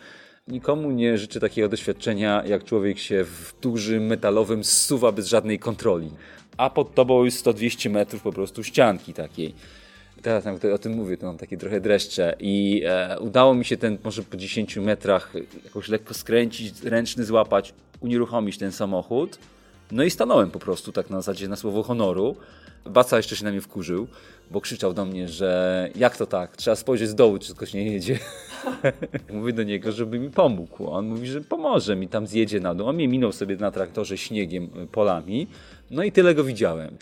Nikomu 0.47 0.91
nie 0.91 1.17
życzę 1.17 1.39
takiego 1.39 1.69
doświadczenia, 1.69 2.43
jak 2.45 2.63
człowiek 2.63 2.99
się 2.99 3.23
w 3.23 3.53
dużym 3.61 4.05
metalowym 4.05 4.63
zsuwa 4.63 5.11
bez 5.11 5.27
żadnej 5.27 5.59
kontroli. 5.59 6.11
A 6.57 6.69
pod 6.69 6.95
tobą 6.95 7.23
jest 7.23 7.45
100-200 7.45 7.89
metrów 7.89 8.21
po 8.21 8.31
prostu 8.31 8.63
ścianki 8.63 9.13
takiej. 9.13 9.55
Teraz 10.21 10.45
jak 10.45 10.65
o 10.65 10.77
tym 10.77 10.93
mówię, 10.93 11.17
to 11.17 11.25
mam 11.25 11.37
takie 11.37 11.57
trochę 11.57 11.81
dreszcze 11.81 12.35
i 12.39 12.83
e, 12.85 13.19
udało 13.19 13.53
mi 13.53 13.65
się 13.65 13.77
ten 13.77 13.97
może 14.03 14.23
po 14.23 14.37
10 14.37 14.77
metrach 14.77 15.33
jakoś 15.63 15.89
lekko 15.89 16.13
skręcić, 16.13 16.81
ręczny 16.81 17.25
złapać, 17.25 17.73
unieruchomić 17.99 18.57
ten 18.57 18.71
samochód. 18.71 19.39
No 19.91 20.03
i 20.03 20.09
stanąłem 20.09 20.51
po 20.51 20.59
prostu 20.59 20.91
tak 20.91 21.09
na 21.09 21.21
zasadzie 21.21 21.47
na 21.47 21.55
słowo 21.55 21.83
honoru. 21.83 22.35
Baca 22.85 23.17
jeszcze 23.17 23.35
się 23.35 23.45
na 23.45 23.51
mnie 23.51 23.61
wkurzył, 23.61 24.07
bo 24.51 24.61
krzyczał 24.61 24.93
do 24.93 25.05
mnie, 25.05 25.27
że 25.27 25.89
jak 25.95 26.17
to 26.17 26.25
tak, 26.25 26.57
trzeba 26.57 26.75
spojrzeć 26.75 27.09
z 27.09 27.15
dołu, 27.15 27.39
czy 27.39 27.55
coś 27.55 27.73
nie 27.73 27.91
jedzie. 27.91 28.19
Mówię 29.33 29.53
do 29.53 29.63
niego, 29.63 29.91
żeby 29.91 30.19
mi 30.19 30.29
pomógł. 30.29 30.89
On 30.89 31.07
mówi, 31.07 31.27
że 31.27 31.41
pomoże 31.41 31.95
mi, 31.95 32.07
tam 32.07 32.27
zjedzie 32.27 32.59
na 32.59 32.75
dół. 32.75 32.87
On 32.87 32.95
mnie 32.95 33.07
minął 33.07 33.31
sobie 33.31 33.55
na 33.55 33.71
traktorze 33.71 34.17
śniegiem, 34.17 34.69
polami. 34.91 35.47
No 35.91 36.03
i 36.03 36.11
tyle 36.11 36.35
go 36.35 36.43
widziałem 36.43 36.97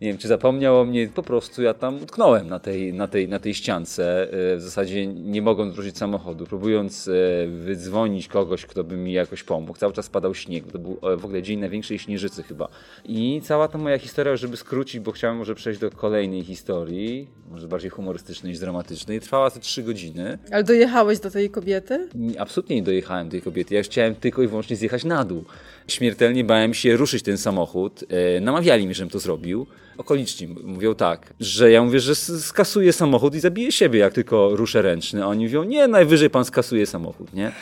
nie 0.00 0.08
wiem, 0.08 0.18
czy 0.18 0.28
zapomniał 0.28 0.80
o 0.80 0.84
mnie, 0.84 1.08
po 1.08 1.22
prostu 1.22 1.62
ja 1.62 1.74
tam 1.74 2.02
utknąłem 2.02 2.48
na 2.48 2.58
tej, 2.58 2.92
na 2.92 3.08
tej, 3.08 3.28
na 3.28 3.38
tej 3.38 3.54
ściance, 3.54 4.22
e, 4.22 4.56
w 4.56 4.62
zasadzie 4.62 5.06
nie 5.06 5.42
mogąc 5.42 5.74
wrócić 5.74 5.98
samochodu, 5.98 6.46
próbując 6.46 7.08
e, 7.08 7.12
wydzwonić 7.46 8.28
kogoś, 8.28 8.66
kto 8.66 8.84
by 8.84 8.96
mi 8.96 9.12
jakoś 9.12 9.42
pomógł. 9.42 9.78
Cały 9.78 9.92
czas 9.92 10.04
spadał 10.04 10.34
śnieg, 10.34 10.72
to 10.72 10.78
był 10.78 10.98
e, 11.12 11.16
w 11.16 11.24
ogóle 11.24 11.42
dzień 11.42 11.58
największej 11.60 11.98
śnieżycy 11.98 12.42
chyba. 12.42 12.68
I 13.04 13.40
cała 13.44 13.68
ta 13.68 13.78
moja 13.78 13.98
historia, 13.98 14.36
żeby 14.36 14.56
skrócić, 14.56 15.00
bo 15.00 15.12
chciałem 15.12 15.36
może 15.36 15.54
przejść 15.54 15.80
do 15.80 15.90
kolejnej 15.90 16.44
historii, 16.44 17.28
może 17.50 17.68
bardziej 17.68 17.90
humorystycznej 17.90 18.50
niż 18.50 18.60
dramatycznej, 18.60 19.20
trwała 19.20 19.50
te 19.50 19.60
trzy 19.60 19.82
godziny. 19.82 20.38
Ale 20.52 20.64
dojechałeś 20.64 21.20
do 21.20 21.30
tej 21.30 21.50
kobiety? 21.50 22.08
Absolutnie 22.38 22.76
nie 22.76 22.82
dojechałem 22.82 23.26
do 23.26 23.30
tej 23.30 23.42
kobiety, 23.42 23.74
ja 23.74 23.82
chciałem 23.82 24.14
tylko 24.14 24.42
i 24.42 24.46
wyłącznie 24.46 24.76
zjechać 24.76 25.04
na 25.04 25.24
dół. 25.24 25.44
Śmiertelnie 25.88 26.44
bałem 26.44 26.74
się 26.74 26.96
ruszyć 26.96 27.22
ten 27.22 27.38
samochód, 27.38 28.04
namawiali 28.40 28.86
mnie, 28.86 28.94
żebym 28.94 29.10
to 29.10 29.18
zrobił 29.18 29.66
okoliczni 29.98 30.48
mówią 30.64 30.94
tak, 30.94 31.34
że 31.40 31.70
ja 31.70 31.82
mówię, 31.82 32.00
że 32.00 32.14
skasuję 32.14 32.92
samochód 32.92 33.34
i 33.34 33.40
zabiję 33.40 33.72
siebie, 33.72 33.98
jak 33.98 34.12
tylko 34.12 34.56
ruszę 34.56 34.82
ręczny. 34.82 35.24
A 35.24 35.26
oni 35.26 35.44
mówią, 35.44 35.64
nie, 35.64 35.88
najwyżej 35.88 36.30
pan 36.30 36.44
skasuje 36.44 36.86
samochód, 36.86 37.34
nie? 37.34 37.52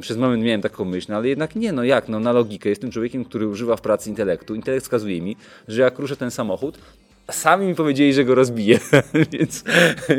Przez 0.00 0.16
moment 0.16 0.42
miałem 0.42 0.62
taką 0.62 0.84
myśl, 0.84 1.06
no 1.08 1.16
ale 1.16 1.28
jednak 1.28 1.56
nie, 1.56 1.72
no 1.72 1.84
jak, 1.84 2.08
no 2.08 2.20
na 2.20 2.32
logikę. 2.32 2.68
Jestem 2.68 2.90
człowiekiem, 2.90 3.24
który 3.24 3.48
używa 3.48 3.76
w 3.76 3.80
pracy 3.80 4.10
intelektu. 4.10 4.54
Intelekt 4.54 4.84
wskazuje 4.84 5.22
mi, 5.22 5.36
że 5.68 5.82
jak 5.82 5.98
ruszę 5.98 6.16
ten 6.16 6.30
samochód, 6.30 6.78
Sami 7.30 7.66
mi 7.66 7.74
powiedzieli, 7.74 8.14
że 8.14 8.24
go 8.24 8.34
rozbiję, 8.34 8.78
więc, 9.32 9.64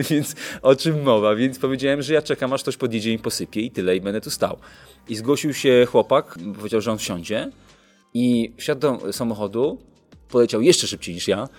więc 0.09 0.35
o 0.61 0.75
czym 0.75 1.03
mowa? 1.03 1.35
Więc 1.35 1.59
powiedziałem, 1.59 2.01
że 2.01 2.13
ja 2.13 2.21
czekam, 2.21 2.53
aż 2.53 2.61
ktoś 2.61 2.77
podjedzie 2.77 3.13
i 3.13 3.19
posypie 3.19 3.61
i 3.61 3.71
tyle, 3.71 3.95
i 3.95 4.01
będę 4.01 4.21
tu 4.21 4.29
stał. 4.29 4.57
I 5.09 5.15
zgłosił 5.15 5.53
się 5.53 5.85
chłopak, 5.91 6.35
powiedział, 6.57 6.81
że 6.81 6.91
on 6.91 6.97
wsiądzie 6.97 7.51
i 8.13 8.53
wsiadł 8.57 8.81
do 8.81 9.13
samochodu, 9.13 9.77
poleciał 10.29 10.61
jeszcze 10.61 10.87
szybciej 10.87 11.15
niż 11.15 11.27
ja 11.27 11.49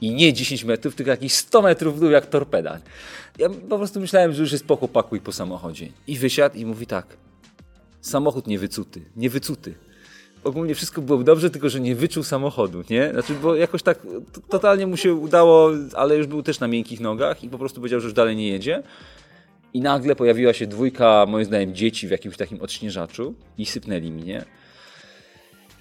i 0.00 0.14
nie 0.14 0.32
10 0.32 0.64
metrów, 0.64 0.94
tylko 0.94 1.10
jakieś 1.10 1.32
100 1.32 1.62
metrów 1.62 1.96
w 1.96 2.00
dół 2.00 2.10
jak 2.10 2.26
torpeda. 2.26 2.80
Ja 3.38 3.48
po 3.68 3.78
prostu 3.78 4.00
myślałem, 4.00 4.32
że 4.32 4.42
już 4.42 4.52
jest 4.52 4.66
po 4.66 4.76
chłopaku 4.76 5.16
i 5.16 5.20
po 5.20 5.32
samochodzie. 5.32 5.88
I 6.06 6.18
wysiadł 6.18 6.56
i 6.56 6.66
mówi 6.66 6.86
tak, 6.86 7.16
samochód 8.00 8.46
niewycuty, 8.46 9.02
niewycuty. 9.16 9.74
Ogólnie 10.44 10.74
wszystko 10.74 11.02
było 11.02 11.22
dobrze, 11.22 11.50
tylko 11.50 11.68
że 11.68 11.80
nie 11.80 11.94
wyczuł 11.94 12.22
samochodu, 12.22 12.82
nie? 12.90 13.10
Znaczy, 13.12 13.34
bo 13.42 13.54
jakoś 13.54 13.82
tak 13.82 13.98
totalnie 14.48 14.86
mu 14.86 14.96
się 14.96 15.14
udało, 15.14 15.70
ale 15.94 16.16
już 16.16 16.26
był 16.26 16.42
też 16.42 16.60
na 16.60 16.68
miękkich 16.68 17.00
nogach 17.00 17.44
i 17.44 17.48
po 17.48 17.58
prostu 17.58 17.80
powiedział, 17.80 18.00
że 18.00 18.06
już 18.06 18.14
dalej 18.14 18.36
nie 18.36 18.48
jedzie. 18.48 18.82
I 19.74 19.80
nagle 19.80 20.16
pojawiła 20.16 20.52
się 20.52 20.66
dwójka, 20.66 21.26
moim 21.28 21.44
zdaniem, 21.44 21.74
dzieci 21.74 22.08
w 22.08 22.10
jakimś 22.10 22.36
takim 22.36 22.60
odśnieżaczu 22.60 23.34
i 23.58 23.66
sypnęli 23.66 24.12
mnie. 24.12 24.44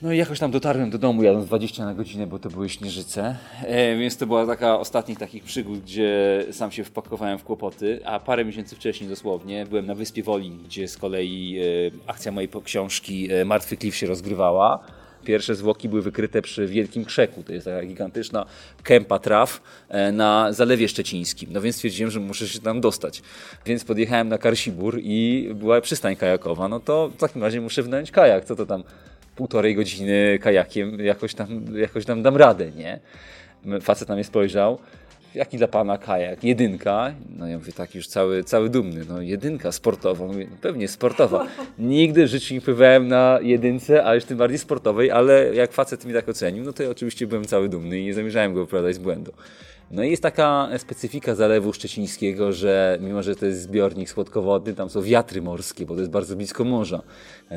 No 0.02 0.14
i 0.14 0.18
jakoś 0.18 0.40
tam 0.40 0.52
dotarłem 0.52 0.90
do 0.90 0.98
domu 0.98 1.24
jadąc 1.24 1.46
20 1.46 1.86
na 1.86 1.94
godzinę, 1.94 2.28
bo 2.28 2.40
to 2.40 2.50
były 2.50 2.70
śnieżyce. 2.70 3.36
E, 3.62 3.98
więc 3.98 4.18
to 4.18 4.28
była 4.28 4.46
taka 4.46 4.80
ostatnich 4.80 5.20
takich 5.20 5.44
przygód, 5.44 5.80
gdzie 5.80 6.46
sam 6.52 6.72
się 6.72 6.84
wpakowałem 6.84 7.38
w 7.38 7.44
kłopoty. 7.44 8.00
A 8.06 8.20
parę 8.20 8.46
miesięcy 8.46 8.76
wcześniej 8.76 9.10
dosłownie 9.10 9.66
byłem 9.66 9.86
na 9.86 9.96
Wyspie 9.96 10.24
Wolin, 10.24 10.64
gdzie 10.64 10.88
z 10.88 10.98
kolei 10.98 11.60
e, 11.60 12.10
akcja 12.10 12.32
mojej 12.32 12.50
książki 12.64 13.32
e, 13.32 13.46
Martwy 13.46 13.78
Klif 13.78 13.96
się 13.96 14.08
rozgrywała. 14.08 14.80
Pierwsze 15.26 15.56
zwłoki 15.56 15.90
były 15.90 16.02
wykryte 16.02 16.42
przy 16.42 16.68
Wielkim 16.68 17.06
Krzeku. 17.06 17.44
To 17.44 17.54
jest 17.54 17.66
taka 17.66 17.86
gigantyczna 17.86 18.46
kępa 18.84 19.20
traw 19.20 19.62
e, 19.90 20.12
na 20.12 20.54
Zalewie 20.54 20.88
Szczecińskim. 20.88 21.50
No 21.54 21.62
więc 21.62 21.76
stwierdziłem, 21.76 22.12
że 22.12 22.20
muszę 22.20 22.48
się 22.48 22.60
tam 22.60 22.82
dostać. 22.82 23.22
Więc 23.66 23.84
podjechałem 23.84 24.30
na 24.30 24.38
Karsibur 24.38 25.00
i 25.04 25.50
była 25.56 25.82
przystań 25.82 26.16
kajakowa. 26.16 26.68
No 26.68 26.80
to 26.80 27.10
w 27.10 27.18
takim 27.18 27.44
razie 27.44 27.62
muszę 27.62 27.84
wnająć 27.84 28.12
kajak. 28.12 28.46
Co 28.46 28.56
to 28.56 28.66
tam 28.66 28.84
półtorej 29.36 29.76
godziny 29.76 30.40
kajakiem 30.42 31.00
jakoś 31.00 31.34
tam, 31.34 31.78
jakoś 31.78 32.06
tam 32.06 32.24
dam 32.24 32.38
radę, 32.38 32.72
nie? 32.72 33.00
Facet 33.82 34.10
na 34.10 34.16
mnie 34.16 34.24
spojrzał, 34.24 34.80
jaki 35.36 35.58
dla 35.58 35.68
pana 35.68 35.98
kajak? 35.98 36.44
Jedynka? 36.44 37.14
No 37.38 37.48
ja 37.48 37.58
mówię, 37.58 37.74
tak 37.74 37.96
już 37.96 38.08
cały, 38.08 38.44
cały 38.44 38.70
dumny, 38.70 39.06
no 39.10 39.22
jedynka 39.22 39.72
sportowa, 39.72 40.26
mówię, 40.26 40.48
no 40.52 40.58
pewnie 40.62 40.88
sportowa. 40.88 41.48
Nigdy 41.80 42.26
w 42.26 42.28
życiu 42.28 42.54
nie 42.54 42.62
pływałem 42.62 43.08
na 43.08 43.40
jedynce, 43.42 44.06
a 44.06 44.16
już 44.16 44.26
tym 44.26 44.38
bardziej 44.38 44.60
sportowej, 44.60 45.12
ale 45.12 45.56
jak 45.56 45.72
facet 45.72 46.06
mi 46.06 46.14
tak 46.14 46.30
ocenił, 46.30 46.64
no 46.64 46.74
to 46.74 46.84
ja 46.84 46.90
oczywiście 46.90 47.28
byłem 47.28 47.46
cały 47.46 47.70
dumny 47.70 48.00
i 48.00 48.06
nie 48.06 48.14
zamierzałem 48.14 48.54
go 48.54 48.60
wyprowadzać 48.60 48.96
z 48.96 49.00
błędu. 49.00 49.32
No 49.92 50.04
i 50.04 50.12
jest 50.12 50.24
taka 50.24 50.70
specyfika 50.78 51.36
Zalewu 51.36 51.74
Szczecińskiego, 51.74 52.54
że 52.54 52.98
mimo, 53.02 53.24
że 53.24 53.36
to 53.36 53.46
jest 53.46 53.62
zbiornik 53.62 54.10
słodkowodny, 54.10 54.74
tam 54.74 54.90
są 54.90 55.02
wiatry 55.02 55.42
morskie, 55.42 55.86
bo 55.86 55.94
to 55.94 56.00
jest 56.00 56.12
bardzo 56.12 56.36
blisko 56.36 56.64
morza. 56.64 57.02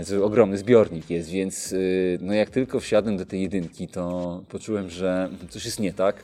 To 0.08 0.24
ogromny 0.24 0.58
zbiornik 0.58 1.10
jest, 1.10 1.30
więc 1.30 1.72
y, 1.72 2.18
no 2.22 2.34
jak 2.34 2.50
tylko 2.50 2.80
wsiadłem 2.80 3.16
do 3.16 3.26
tej 3.26 3.42
jedynki, 3.42 3.88
to 3.88 4.42
poczułem, 4.48 4.90
że 4.90 5.30
coś 5.48 5.64
jest 5.64 5.80
nie 5.80 5.92
tak. 5.92 6.22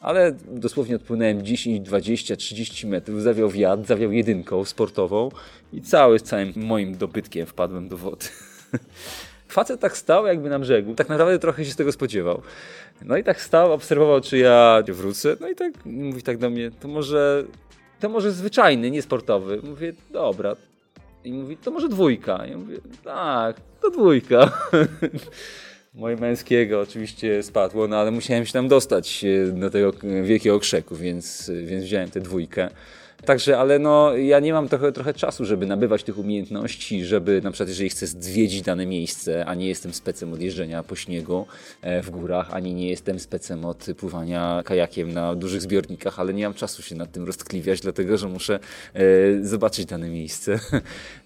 ale 0.00 0.32
dosłownie 0.48 0.96
odpłynąłem 0.96 1.42
10, 1.42 1.80
20, 1.80 2.36
30 2.36 2.86
metrów, 2.86 3.22
zawiał 3.22 3.50
wiatr, 3.50 3.86
zawiał 3.86 4.12
jedynką 4.12 4.64
sportową 4.64 5.28
i 5.72 5.82
cały, 5.82 6.20
całym 6.20 6.52
moim 6.56 6.96
dobytkiem 6.96 7.46
wpadłem 7.46 7.88
do 7.88 7.96
wody. 7.96 8.26
Facet 9.50 9.80
tak 9.80 9.96
stał 9.96 10.26
jakby 10.26 10.50
na 10.50 10.58
brzegu, 10.58 10.94
tak 10.94 11.08
naprawdę 11.08 11.38
trochę 11.38 11.64
się 11.64 11.70
z 11.70 11.76
tego 11.76 11.92
spodziewał. 11.92 12.42
No 13.02 13.16
i 13.16 13.24
tak 13.24 13.42
stał, 13.42 13.72
obserwował 13.72 14.20
czy 14.20 14.38
ja 14.38 14.82
wrócę, 14.88 15.36
no 15.40 15.48
i 15.48 15.54
tak 15.54 15.72
mówi 15.84 16.22
tak 16.22 16.38
do 16.38 16.50
mnie, 16.50 16.70
to 16.80 16.88
może, 16.88 17.44
to 18.00 18.08
może 18.08 18.32
zwyczajny, 18.32 18.90
nie 18.90 19.02
sportowy. 19.02 19.60
Mówię, 19.62 19.92
dobra. 20.10 20.56
I 21.24 21.32
mówi, 21.32 21.56
to 21.56 21.70
może 21.70 21.88
dwójka. 21.88 22.46
Ja 22.46 22.58
mówię, 22.58 22.76
tak, 23.04 23.56
to 23.82 23.90
dwójka. 23.90 24.52
Moje 25.94 26.16
męskiego 26.16 26.80
oczywiście 26.80 27.42
spadło, 27.42 27.88
no 27.88 27.96
ale 27.96 28.10
musiałem 28.10 28.46
się 28.46 28.52
tam 28.52 28.68
dostać 28.68 29.24
e, 29.24 29.46
do 29.46 29.70
tego 29.70 29.92
wielkiego 30.22 30.58
krzeku, 30.58 30.96
więc, 30.96 31.50
więc 31.64 31.84
wziąłem 31.84 32.10
tę 32.10 32.20
dwójkę. 32.20 32.70
Także, 33.24 33.58
ale 33.58 33.78
no, 33.78 34.16
ja 34.16 34.40
nie 34.40 34.52
mam 34.52 34.68
trochę, 34.68 34.92
trochę 34.92 35.14
czasu, 35.14 35.44
żeby 35.44 35.66
nabywać 35.66 36.02
tych 36.04 36.18
umiejętności, 36.18 37.04
żeby 37.04 37.40
na 37.44 37.50
przykład, 37.50 37.68
jeżeli 37.68 37.90
chcę 37.90 38.06
zwiedzić 38.06 38.62
dane 38.62 38.86
miejsce, 38.86 39.44
a 39.46 39.54
nie 39.54 39.68
jestem 39.68 39.94
specem 39.94 40.32
od 40.32 40.40
jeżdżenia 40.40 40.82
po 40.82 40.96
śniegu 40.96 41.46
e, 41.82 42.02
w 42.02 42.10
górach, 42.10 42.54
ani 42.54 42.74
nie 42.74 42.90
jestem 42.90 43.20
specem 43.20 43.64
od 43.64 43.86
pływania 43.96 44.62
kajakiem 44.64 45.12
na 45.12 45.34
dużych 45.34 45.62
zbiornikach, 45.62 46.20
ale 46.20 46.34
nie 46.34 46.44
mam 46.44 46.54
czasu 46.54 46.82
się 46.82 46.94
nad 46.94 47.12
tym 47.12 47.24
roztkliwiać, 47.24 47.80
dlatego 47.80 48.18
że 48.18 48.28
muszę 48.28 48.58
e, 48.94 49.00
zobaczyć 49.42 49.86
dane 49.86 50.08
miejsce. 50.08 50.58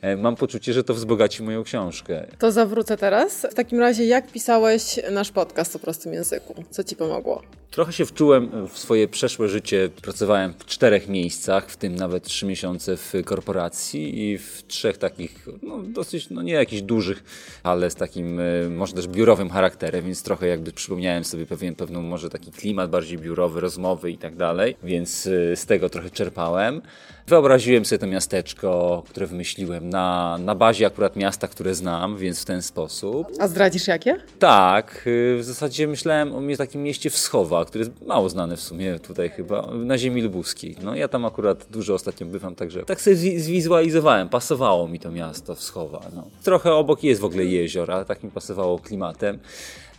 E, 0.02 0.16
mam 0.16 0.36
poczucie, 0.36 0.72
że 0.72 0.84
to 0.84 0.94
wzbogaci 0.94 1.42
moją 1.42 1.64
książkę. 1.64 2.26
To 2.38 2.52
zawrócę 2.52 2.96
teraz. 2.96 3.46
W 3.50 3.54
takim 3.54 3.80
razie, 3.80 4.04
jak 4.04 4.32
pisałeś 4.32 5.00
nasz 5.10 5.30
podcast 5.30 5.76
o 5.76 5.78
prostym 5.78 6.12
języku? 6.12 6.64
Co 6.70 6.84
ci 6.84 6.96
pomogło? 6.96 7.42
Trochę 7.70 7.92
się 7.92 8.06
wczułem 8.06 8.68
w 8.68 8.78
swoje 8.78 9.08
przeszłe 9.08 9.48
życie. 9.48 9.88
Pracowałem 10.02 10.54
w 10.58 10.64
czterech 10.64 11.08
miejscach, 11.08 11.68
w 11.70 11.76
tym 11.84 11.96
nawet 11.96 12.24
trzy 12.24 12.46
miesiące 12.46 12.96
w 12.96 13.12
korporacji 13.24 14.30
i 14.30 14.38
w 14.38 14.62
trzech 14.66 14.98
takich, 14.98 15.46
no 15.62 15.78
dosyć, 15.82 16.30
no 16.30 16.42
nie 16.42 16.52
jakichś 16.52 16.82
dużych, 16.82 17.24
ale 17.62 17.90
z 17.90 17.94
takim 17.94 18.40
e, 18.40 18.68
może 18.70 18.92
też 18.92 19.08
biurowym 19.08 19.50
charakterem, 19.50 20.04
więc 20.04 20.22
trochę 20.22 20.46
jakby 20.46 20.72
przypomniałem 20.72 21.24
sobie 21.24 21.46
pewien, 21.46 21.74
pewną 21.74 22.02
może 22.02 22.30
taki 22.30 22.52
klimat 22.52 22.90
bardziej 22.90 23.18
biurowy, 23.18 23.60
rozmowy 23.60 24.10
i 24.10 24.18
tak 24.18 24.36
dalej, 24.36 24.76
więc 24.82 25.26
e, 25.26 25.56
z 25.56 25.66
tego 25.66 25.88
trochę 25.88 26.10
czerpałem. 26.10 26.82
Wyobraziłem 27.26 27.84
sobie 27.84 27.98
to 27.98 28.06
miasteczko, 28.06 29.02
które 29.08 29.26
wymyśliłem 29.26 29.90
na, 29.90 30.38
na 30.38 30.54
bazie 30.54 30.86
akurat 30.86 31.16
miasta, 31.16 31.48
które 31.48 31.74
znam, 31.74 32.16
więc 32.16 32.42
w 32.42 32.44
ten 32.44 32.62
sposób. 32.62 33.28
A 33.38 33.48
zdradzisz 33.48 33.86
jakie? 33.88 34.16
Tak, 34.38 35.04
y, 35.06 35.36
w 35.38 35.44
zasadzie 35.44 35.86
myślałem 35.86 36.34
o 36.34 36.56
takim 36.56 36.82
mieście 36.82 37.10
Wschowa, 37.10 37.64
które 37.64 37.84
jest 37.84 38.06
mało 38.06 38.28
znane 38.28 38.56
w 38.56 38.60
sumie 38.60 38.98
tutaj 38.98 39.30
chyba, 39.30 39.66
na 39.66 39.98
ziemi 39.98 40.22
lubuskiej. 40.22 40.76
No 40.82 40.94
ja 40.94 41.08
tam 41.08 41.24
akurat 41.24 41.66
dużo 41.74 41.94
ostatnio 41.94 42.26
bywam, 42.26 42.54
także 42.54 42.84
tak 42.84 43.00
sobie 43.00 43.16
zwizualizowałem, 43.16 44.28
pasowało 44.28 44.88
mi 44.88 45.00
to 45.00 45.10
miasto 45.10 45.54
Wschowa. 45.54 46.00
No. 46.14 46.24
Trochę 46.42 46.74
obok 46.74 47.02
jest 47.02 47.20
w 47.20 47.24
ogóle 47.24 47.44
jezior, 47.44 47.90
ale 47.90 48.04
tak 48.04 48.22
mi 48.22 48.30
pasowało 48.30 48.78
klimatem. 48.78 49.38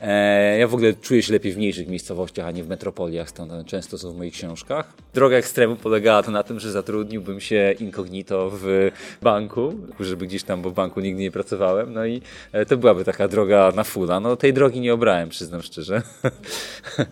E, 0.02 0.58
ja 0.58 0.68
w 0.68 0.74
ogóle 0.74 0.94
czuję 0.94 1.24
się 1.24 1.34
lepiej 1.34 1.52
w 1.52 1.58
mniejszych 1.58 1.88
miejscowościach, 1.88 2.48
a 2.48 2.52
nie 2.52 2.64
w 2.64 2.68
metropoliach, 2.68 3.30
stąd 3.30 3.52
one 3.52 3.66
często 3.66 3.98
są 3.98 4.12
w 4.12 4.18
moich 4.18 4.34
książkach. 4.34 4.94
Droga 5.14 5.38
ekstremu 5.38 5.76
polegała 5.76 6.24
to 6.24 6.32
na 6.32 6.44
tym, 6.44 6.60
że 6.60 6.72
zatrudniłbym 6.72 7.40
się 7.40 7.76
incognito 7.80 8.52
w 8.54 8.92
banku, 9.22 9.74
żeby 10.00 10.28
gdzieś 10.28 10.44
tam, 10.44 10.62
bo 10.62 10.70
w 10.70 10.74
banku 10.74 11.00
nigdy 11.00 11.22
nie 11.22 11.32
pracowałem, 11.32 11.94
no 11.94 12.06
i 12.06 12.22
e, 12.52 12.66
to 12.66 12.78
byłaby 12.78 13.06
taka 13.06 13.28
droga 13.28 13.72
na 13.76 13.84
fulla. 13.84 14.20
No 14.20 14.36
tej 14.36 14.54
drogi 14.54 14.80
nie 14.80 14.94
obrałem, 14.94 15.30
przyznam 15.30 15.62
szczerze. 15.62 16.02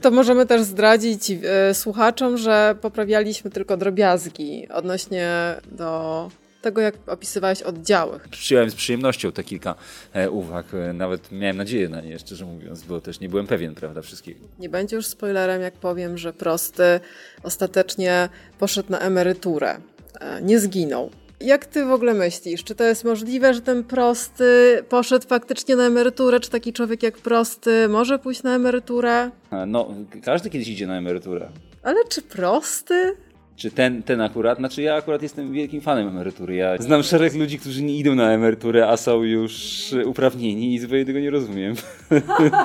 To 0.02 0.12
możemy 0.12 0.46
też 0.46 0.62
zdradzić 0.62 1.32
e, 1.32 1.74
słuchaczom, 1.74 2.38
że 2.38 2.76
poprawialiśmy 2.82 3.52
tylko 3.52 3.78
drobiazgi 3.78 4.68
odnośnie 4.70 5.56
do 5.72 6.30
tego, 6.64 6.82
jak 6.82 6.96
opisywałeś 7.08 7.62
oddziały. 7.62 8.20
Przyjąłem 8.32 8.70
z 8.72 8.76
przyjemnością 8.76 9.32
te 9.32 9.44
kilka 9.44 9.76
e, 10.14 10.30
uwag. 10.32 10.66
E, 10.74 10.94
nawet 10.94 11.32
miałem 11.32 11.58
nadzieję 11.58 11.90
na 11.90 12.02
nie, 12.02 12.20
szczerze 12.20 12.46
mówiąc, 12.46 12.84
bo 12.84 13.02
też 13.02 13.20
nie 13.20 13.30
byłem 13.30 13.48
pewien, 13.48 13.76
prawda, 13.76 14.02
wszystkiego. 14.02 14.40
Nie 14.60 14.70
będzie 14.70 14.96
już 14.96 15.06
spoilerem, 15.06 15.62
jak 15.62 15.74
powiem, 15.74 16.18
że 16.18 16.34
prosty 16.34 17.00
ostatecznie 17.44 18.30
poszedł 18.60 18.92
na 18.92 19.00
emeryturę. 19.00 19.78
E, 20.20 20.42
nie 20.42 20.60
zginął. 20.60 21.10
Jak 21.42 21.66
ty 21.66 21.86
w 21.86 21.92
ogóle 21.92 22.14
myślisz? 22.14 22.64
Czy 22.64 22.76
to 22.76 22.84
jest 22.84 23.04
możliwe, 23.04 23.54
że 23.54 23.62
ten 23.62 23.84
prosty 23.84 24.80
poszedł 24.90 25.28
faktycznie 25.28 25.76
na 25.76 25.84
emeryturę? 25.84 26.40
Czy 26.40 26.50
taki 26.50 26.74
człowiek 26.74 27.04
jak 27.04 27.18
prosty 27.18 27.88
może 27.88 28.20
pójść 28.20 28.44
na 28.44 28.56
emeryturę? 28.56 29.32
No, 29.68 29.90
każdy 30.24 30.50
kiedyś 30.50 30.68
idzie 30.68 30.88
na 30.88 30.98
emeryturę. 30.98 31.50
Ale 31.84 32.06
czy 32.10 32.22
prosty? 32.22 33.16
Czy 33.64 33.72
ten, 33.72 34.04
ten 34.04 34.22
akurat? 34.22 34.58
Znaczy 34.58 34.82
ja 34.82 34.96
akurat 34.96 35.22
jestem 35.22 35.52
wielkim 35.52 35.82
fanem 35.82 36.08
emerytury. 36.08 36.56
Ja 36.56 36.78
znam 36.78 37.04
szereg 37.04 37.34
ludzi, 37.34 37.60
którzy 37.60 37.84
nie 37.84 37.98
idą 37.98 38.16
na 38.16 38.32
emeryturę, 38.32 38.88
a 38.88 38.98
są 38.98 39.24
już 39.24 39.54
uprawnieni 40.06 40.74
i 40.74 40.80
zupełnie 40.80 41.06
tego 41.06 41.20
nie 41.20 41.30
rozumiem. 41.30 41.76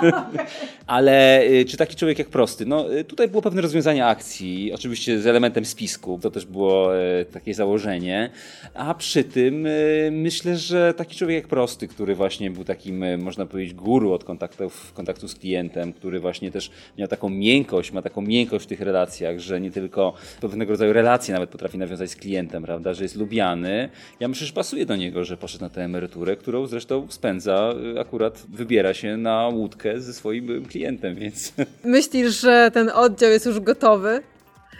Ale 0.86 1.44
y, 1.44 1.64
czy 1.64 1.76
taki 1.76 1.96
człowiek 1.96 2.18
jak 2.18 2.28
prosty? 2.28 2.66
No 2.66 2.94
y, 2.94 3.04
tutaj 3.04 3.28
było 3.28 3.42
pewne 3.42 3.62
rozwiązanie 3.62 4.06
akcji, 4.06 4.72
oczywiście 4.72 5.20
z 5.20 5.26
elementem 5.26 5.64
spisku, 5.64 6.18
to 6.22 6.30
też 6.30 6.46
było 6.46 6.90
takie 7.32 7.54
założenie, 7.54 8.30
a 8.74 8.94
przy 8.94 9.24
tym 9.24 9.68
myślę, 10.10 10.56
że 10.56 10.94
taki 10.94 11.16
człowiek 11.16 11.36
jak 11.36 11.48
prosty, 11.48 11.88
który 11.88 12.14
właśnie 12.14 12.50
był 12.50 12.64
takim, 12.64 13.22
można 13.22 13.46
powiedzieć, 13.46 13.74
guru 13.74 14.12
od 14.12 14.24
kontaktów, 14.24 14.92
kontaktu 14.92 15.28
z 15.28 15.34
klientem, 15.34 15.92
który 15.92 16.20
właśnie 16.20 16.50
też 16.50 16.70
miał 16.98 17.08
taką 17.08 17.28
miękkość, 17.28 17.92
ma 17.92 18.02
taką 18.02 18.22
miękkość 18.22 18.64
w 18.64 18.68
tych 18.68 18.80
relacjach, 18.80 19.38
że 19.38 19.60
nie 19.60 19.70
tylko 19.70 20.14
pewnego 20.40 20.72
rodzaju 20.72 20.87
relacje 20.92 21.34
nawet 21.34 21.50
potrafi 21.50 21.78
nawiązać 21.78 22.10
z 22.10 22.16
klientem, 22.16 22.62
prawda, 22.62 22.94
że 22.94 23.02
jest 23.02 23.16
lubiany. 23.16 23.88
Ja 24.20 24.28
myślę, 24.28 24.46
że 24.46 24.52
pasuje 24.52 24.86
do 24.86 24.96
niego, 24.96 25.24
że 25.24 25.36
poszedł 25.36 25.64
na 25.64 25.70
tę 25.70 25.84
emeryturę, 25.84 26.36
którą 26.36 26.66
zresztą 26.66 27.06
spędza, 27.10 27.74
akurat 28.00 28.42
wybiera 28.52 28.94
się 28.94 29.16
na 29.16 29.48
łódkę 29.48 30.00
ze 30.00 30.14
swoim 30.14 30.66
klientem, 30.66 31.14
więc... 31.14 31.52
Myślisz, 31.84 32.40
że 32.40 32.70
ten 32.74 32.90
oddział 32.94 33.30
jest 33.30 33.46
już 33.46 33.60
gotowy? 33.60 34.22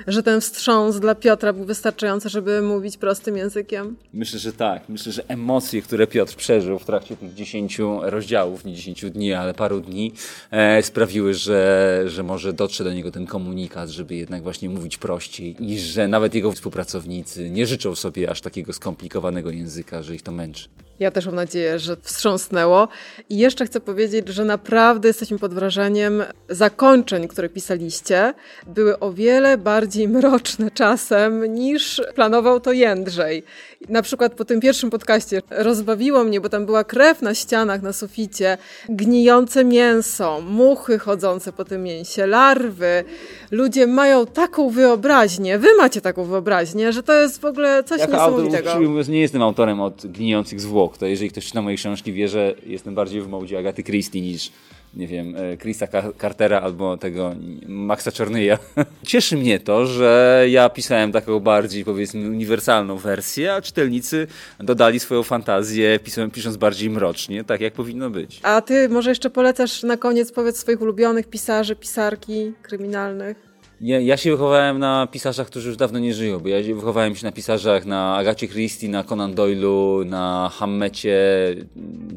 Że 0.06 0.22
ten 0.22 0.40
wstrząs 0.40 1.00
dla 1.00 1.14
Piotra 1.14 1.52
był 1.52 1.64
wystarczający, 1.64 2.28
żeby 2.28 2.62
mówić 2.62 2.96
prostym 2.96 3.37
językiem? 3.37 3.96
Myślę, 4.14 4.38
że 4.38 4.52
tak. 4.52 4.88
Myślę, 4.88 5.12
że 5.12 5.22
emocje, 5.28 5.82
które 5.82 6.06
Piotr 6.06 6.34
przeżył 6.34 6.78
w 6.78 6.84
trakcie 6.84 7.16
tych 7.16 7.34
10 7.34 7.78
rozdziałów, 8.02 8.64
nie 8.64 8.74
10 8.74 9.11
dni, 9.11 9.32
ale 9.32 9.54
paru 9.54 9.80
dni, 9.80 10.12
e, 10.50 10.82
sprawiły, 10.82 11.34
że, 11.34 12.02
że 12.06 12.22
może 12.22 12.52
dotrze 12.52 12.84
do 12.84 12.92
niego 12.92 13.11
ten 13.11 13.26
komunikat, 13.26 13.88
żeby 13.88 14.14
jednak 14.14 14.42
właśnie 14.42 14.68
mówić 14.68 14.98
prościej 14.98 15.56
i 15.61 15.78
że 15.78 16.08
nawet 16.08 16.34
jego 16.34 16.52
współpracownicy 16.52 17.50
nie 17.50 17.66
życzą 17.66 17.94
sobie 17.94 18.30
aż 18.30 18.40
takiego 18.40 18.72
skomplikowanego 18.72 19.50
języka, 19.50 20.02
że 20.02 20.14
ich 20.14 20.22
to 20.22 20.32
męczy. 20.32 20.68
Ja 21.00 21.11
też 21.11 21.26
mam 21.26 21.34
nadzieję, 21.34 21.78
że 21.78 21.96
wstrząsnęło. 22.02 22.88
I 23.28 23.38
jeszcze 23.38 23.66
chcę 23.66 23.80
powiedzieć, 23.80 24.28
że 24.28 24.44
naprawdę 24.44 25.08
jesteśmy 25.08 25.38
pod 25.38 25.54
wrażeniem 25.54 26.22
zakończeń, 26.48 27.28
które 27.28 27.48
pisaliście. 27.48 28.34
Były 28.66 28.98
o 28.98 29.12
wiele 29.12 29.58
bardziej 29.58 30.08
mroczne 30.08 30.70
czasem 30.70 31.54
niż 31.54 32.02
planował 32.14 32.61
to 32.61 32.72
Jędrzej. 32.72 33.44
Na 33.88 34.02
przykład 34.02 34.34
po 34.34 34.44
tym 34.44 34.61
pierwszym 34.61 34.90
podcaście 34.90 35.42
rozbawiło 35.50 36.24
mnie, 36.24 36.40
bo 36.40 36.48
tam 36.48 36.66
była 36.66 36.84
krew 36.84 37.22
na 37.22 37.34
ścianach, 37.34 37.82
na 37.82 37.92
suficie, 37.92 38.58
gnijące 38.88 39.64
mięso, 39.64 40.40
muchy 40.40 40.98
chodzące 40.98 41.52
po 41.52 41.64
tym 41.64 41.82
mięsie, 41.82 42.26
larwy. 42.26 43.04
Ludzie 43.50 43.87
mają 43.87 44.26
taką 44.26 44.70
wyobraźnię, 44.70 45.58
wy 45.58 45.68
macie 45.76 46.00
taką 46.00 46.24
wyobraźnię, 46.24 46.92
że 46.92 47.02
to 47.02 47.14
jest 47.14 47.40
w 47.40 47.44
ogóle 47.44 47.84
coś 47.84 48.00
jako 48.00 48.12
niesamowitego. 48.12 48.72
Autor, 48.72 49.08
nie 49.08 49.20
jestem 49.20 49.42
autorem 49.42 49.80
od 49.80 50.06
gnijących 50.06 50.61
zwłok. 50.61 50.88
To 50.96 51.07
jeżeli 51.07 51.31
ktoś 51.31 51.46
czyta 51.46 51.62
moje 51.62 51.77
książki, 51.77 52.12
wie, 52.12 52.29
że 52.29 52.55
jestem 52.66 52.94
bardziej 52.94 53.22
w 53.22 53.29
modzie 53.29 53.59
Agaty 53.59 53.83
Christie 53.83 54.20
niż 54.20 54.51
nie 54.94 55.07
wiem, 55.07 55.37
e, 55.37 55.57
Chrisa 55.57 55.87
Cartera 56.20 56.61
albo 56.61 56.96
tego 56.96 57.35
Maxa 57.68 58.12
Czornyja. 58.12 58.59
Cieszy 59.07 59.37
mnie 59.37 59.61
to, 59.61 59.87
że 59.87 60.44
ja 60.48 60.68
pisałem 60.68 61.12
taką 61.12 61.40
bardziej, 61.40 61.85
powiedzmy, 61.85 62.31
uniwersalną 62.31 62.96
wersję, 62.96 63.55
a 63.55 63.62
czytelnicy 63.62 64.27
dodali 64.61 65.01
swoją 65.01 65.22
fantazję, 65.22 65.98
pisząc 66.33 66.57
bardziej 66.57 66.90
mrocznie, 66.90 67.44
tak 67.44 67.61
jak 67.61 67.72
powinno 67.72 68.11
być. 68.11 68.40
A 68.42 68.61
ty 68.61 68.88
może 68.88 69.11
jeszcze 69.11 69.31
polecasz 69.31 69.83
na 69.83 69.96
koniec, 69.96 70.33
powiedz, 70.33 70.57
swoich 70.57 70.81
ulubionych 70.81 71.27
pisarzy, 71.27 71.77
pisarki 71.77 72.53
kryminalnych? 72.62 73.47
Nie, 73.80 74.02
ja 74.02 74.16
się 74.16 74.30
wychowałem 74.30 74.78
na 74.78 75.08
pisarzach, 75.12 75.46
którzy 75.46 75.68
już 75.68 75.76
dawno 75.76 75.98
nie 75.98 76.14
żyją, 76.14 76.38
bo 76.38 76.48
ja 76.48 76.64
się 76.64 76.74
wychowałem 76.74 77.16
się 77.16 77.26
na 77.26 77.32
pisarzach 77.32 77.86
na 77.86 78.16
Agacie 78.16 78.48
Christie, 78.48 78.88
na 78.88 79.04
Conan 79.04 79.34
Doyle'u, 79.34 80.06
na 80.06 80.50
Hammecie, 80.54 81.18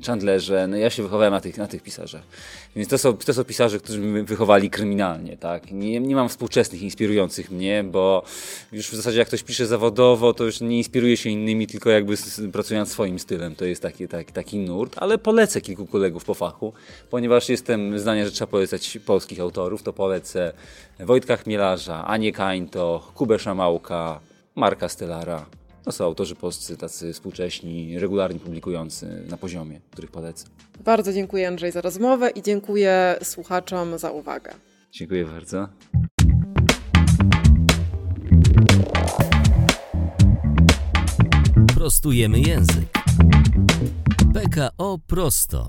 Chandlerze. 0.05 0.67
No 0.67 0.77
ja 0.77 0.89
się 0.89 1.03
wychowałem 1.03 1.33
na 1.33 1.41
tych, 1.41 1.57
na 1.57 1.67
tych 1.67 1.83
pisarzach. 1.83 2.21
Więc 2.75 2.89
to 2.89 2.97
są, 2.97 3.17
to 3.17 3.33
są 3.33 3.43
pisarze, 3.43 3.79
którzy 3.79 3.99
mnie 3.99 4.23
wychowali 4.23 4.69
kryminalnie, 4.69 5.37
tak? 5.37 5.71
Nie, 5.71 5.99
nie 5.99 6.15
mam 6.15 6.29
współczesnych 6.29 6.81
inspirujących 6.81 7.51
mnie, 7.51 7.83
bo 7.83 8.23
już 8.71 8.89
w 8.89 8.95
zasadzie 8.95 9.19
jak 9.19 9.27
ktoś 9.27 9.43
pisze 9.43 9.67
zawodowo, 9.67 10.33
to 10.33 10.43
już 10.43 10.61
nie 10.61 10.77
inspiruje 10.77 11.17
się 11.17 11.29
innymi, 11.29 11.67
tylko 11.67 11.89
jakby 11.89 12.15
pracując 12.53 12.91
swoim 12.91 13.19
stylem. 13.19 13.55
To 13.55 13.65
jest 13.65 13.81
taki, 13.81 14.07
taki, 14.07 14.33
taki 14.33 14.57
nurt, 14.57 14.95
ale 14.97 15.17
polecę 15.17 15.61
kilku 15.61 15.85
kolegów 15.85 16.25
po 16.25 16.33
fachu, 16.33 16.73
ponieważ 17.09 17.49
jestem 17.49 17.99
zdania, 17.99 18.25
że 18.25 18.31
trzeba 18.31 18.51
polecać 18.51 18.97
polskich 19.05 19.39
autorów, 19.39 19.83
to 19.83 19.93
polecę 19.93 20.53
Wojtka 21.05 21.37
Chmielarza, 21.37 22.05
Anię 22.05 22.31
Kańto, 22.31 23.11
Kubę 23.15 23.39
Szamałka, 23.39 24.19
Marka 24.55 24.89
Stellara. 24.89 25.45
To 25.83 25.91
są 25.91 26.05
autorzy 26.05 26.35
polscy 26.35 26.77
tacy 26.77 27.13
współcześni, 27.13 27.99
regularnie 27.99 28.39
publikujący 28.39 29.23
na 29.29 29.37
poziomie, 29.37 29.79
których 29.91 30.11
polecam. 30.11 30.49
Bardzo 30.79 31.13
dziękuję 31.13 31.47
Andrzej 31.47 31.71
za 31.71 31.81
rozmowę 31.81 32.29
i 32.29 32.41
dziękuję 32.41 33.15
słuchaczom 33.23 33.97
za 33.97 34.11
uwagę. 34.11 34.53
Dziękuję 34.91 35.25
bardzo. 35.25 35.67
Prostujemy 41.75 42.39
język. 42.39 42.89
PKO 44.33 44.97
prosto. 45.07 45.65